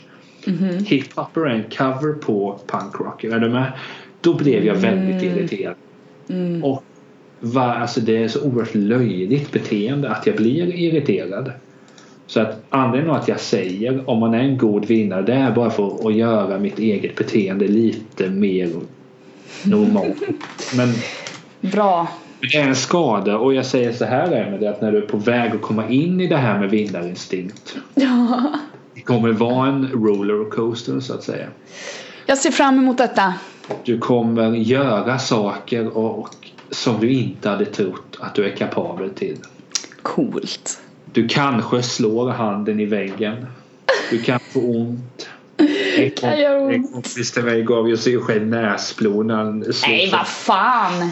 [0.87, 3.31] Hiphopper är en cover på punk rocker.
[3.31, 3.73] Är du med?
[4.21, 5.75] Då blev jag väldigt irriterad.
[6.63, 6.85] Och
[7.41, 11.53] va, alltså det är så oerhört löjligt beteende att jag blir irriterad.
[12.27, 15.71] Så att anledningen att jag säger om man är en god vinnare det är bara
[15.71, 18.71] för att göra mitt eget beteende lite mer
[19.65, 20.23] normalt.
[20.77, 20.93] Men
[21.61, 22.09] Bra.
[22.41, 25.17] det är en skada och jag säger så här Emelie att när du är på
[25.17, 27.77] väg att komma in i det här med vinnarinstinkt.
[27.95, 28.43] Ja.
[28.95, 31.47] Det kommer vara en rollercoaster så att säga.
[32.27, 33.35] Jag ser fram emot detta.
[33.85, 36.29] Du kommer göra saker och,
[36.71, 39.37] som du inte hade trott att du är kapabel till.
[40.03, 40.81] Coolt.
[41.13, 43.47] Du kanske slår handen i väggen.
[44.11, 45.29] Du kan få ont.
[45.99, 51.03] En, kompis till mig gav ju sig själv näsblod när han slog, Nej, vad fan.
[51.03, 51.09] eh,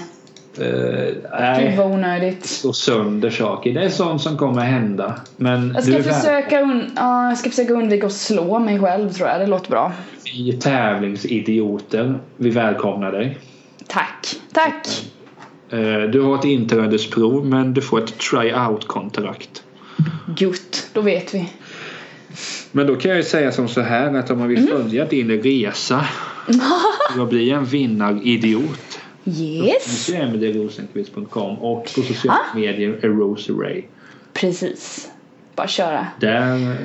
[0.59, 2.47] Gud nej, vad onödigt.
[2.47, 3.72] slår sönder saker.
[3.74, 5.14] Det är sånt som kommer hända.
[5.37, 9.11] Men Jag ska, är försöka un- ja, jag ska försöka undvika att slå mig själv
[9.12, 9.41] tror jag.
[9.41, 9.93] Det låter bra.
[10.35, 12.18] Vi tävlingsidioter.
[12.37, 13.39] Vi välkomnar dig.
[13.87, 14.26] Tack.
[14.53, 14.87] Tack.
[15.70, 19.62] Eh, Du har ett inträdesprov men du får ett try-out-kontrakt.
[20.37, 20.91] Gutt.
[20.93, 21.51] Då vet vi.
[22.72, 25.30] Men då kan jag ju säga som så här att om man vill följa din
[25.43, 26.05] resa
[27.18, 30.07] att bli en vinnaridiot Yes.
[30.07, 33.82] så är emelierosenqvist.com och på sociala medier är Rose Ray.
[34.32, 35.11] Precis.
[35.57, 36.07] Bara köra.
[36.20, 36.76] Där, eh,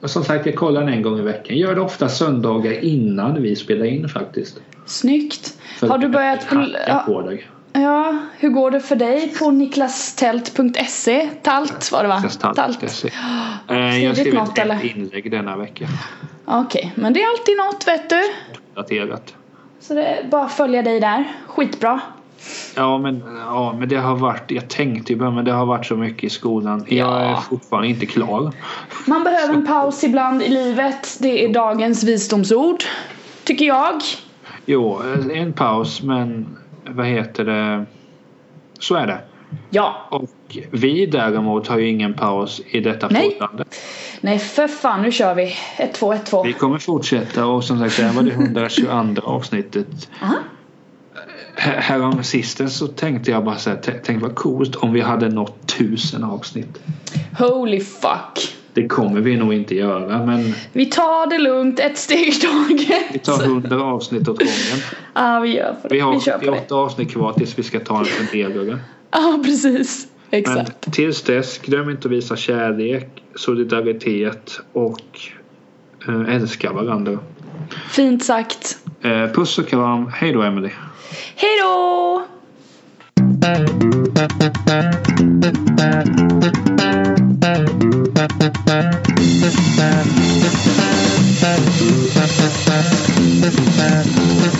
[0.00, 1.56] och som sagt jag kollar den en gång i veckan.
[1.56, 4.60] Gör det ofta söndagar innan vi spelar in faktiskt.
[4.86, 5.58] Snyggt.
[5.78, 6.66] För Har du börjat på...
[7.06, 7.48] på dig.
[7.72, 11.28] Ja, hur går det för dig på niklastält.se?
[11.42, 12.22] Talt var det va?
[12.54, 13.10] Talt.se.
[13.68, 14.96] Eh, Jag har skrivit något, ett eller?
[14.96, 15.88] inlägg denna vecka.
[16.44, 18.22] Okej, men det är alltid något vet du.
[18.74, 19.34] Daterat.
[19.80, 21.24] Så det är bara att följa dig där.
[21.46, 22.00] Skitbra.
[22.76, 25.96] Ja men, ja men det har varit, jag tänkte ju men det har varit så
[25.96, 26.84] mycket i skolan.
[26.88, 27.18] Jag Ja.
[27.20, 28.52] är fortfarande inte klar.
[29.06, 31.16] Man behöver en paus ibland i livet.
[31.20, 32.84] Det är dagens visdomsord.
[33.44, 34.00] Tycker jag.
[34.66, 35.00] Jo,
[35.34, 36.56] en paus men
[36.90, 37.84] vad heter det?
[38.80, 39.20] Så är det.
[39.70, 40.08] Ja.
[40.10, 40.30] Och
[40.70, 43.30] vi däremot har ju ingen paus i detta Nej.
[43.30, 43.64] förhållande.
[44.20, 45.54] Nej för fan, nu kör vi.
[45.78, 46.42] 1, 2, 1, 2.
[46.42, 50.08] Vi kommer fortsätta och som sagt det här var det 122 avsnittet.
[50.22, 50.34] Aha.
[51.54, 55.28] Här- Härom sisten så tänkte jag bara så här, tänk vad coolt om vi hade
[55.28, 56.82] nått tusen avsnitt.
[57.38, 60.54] Holy fuck det kommer vi nog inte göra men...
[60.72, 63.02] Vi tar det lugnt ett steg i taget.
[63.12, 64.82] Vi tar hundra avsnitt åt gången.
[65.14, 65.94] Ja vi gör för det.
[65.94, 68.78] Vi har 88 avsnitt kvar tills vi ska ta en funderare.
[69.10, 70.08] Ja precis.
[70.30, 70.86] Exakt.
[70.86, 75.20] Men tills dess, glöm inte att visa kärlek, solidaritet och
[76.08, 77.18] eh, älska varandra.
[77.90, 78.78] Fint sagt.
[79.02, 80.10] Eh, puss och kram.
[80.14, 80.72] Hej då Emelie.
[81.36, 82.22] Hej då!
[88.28, 88.56] Thank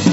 [0.06, 0.11] you.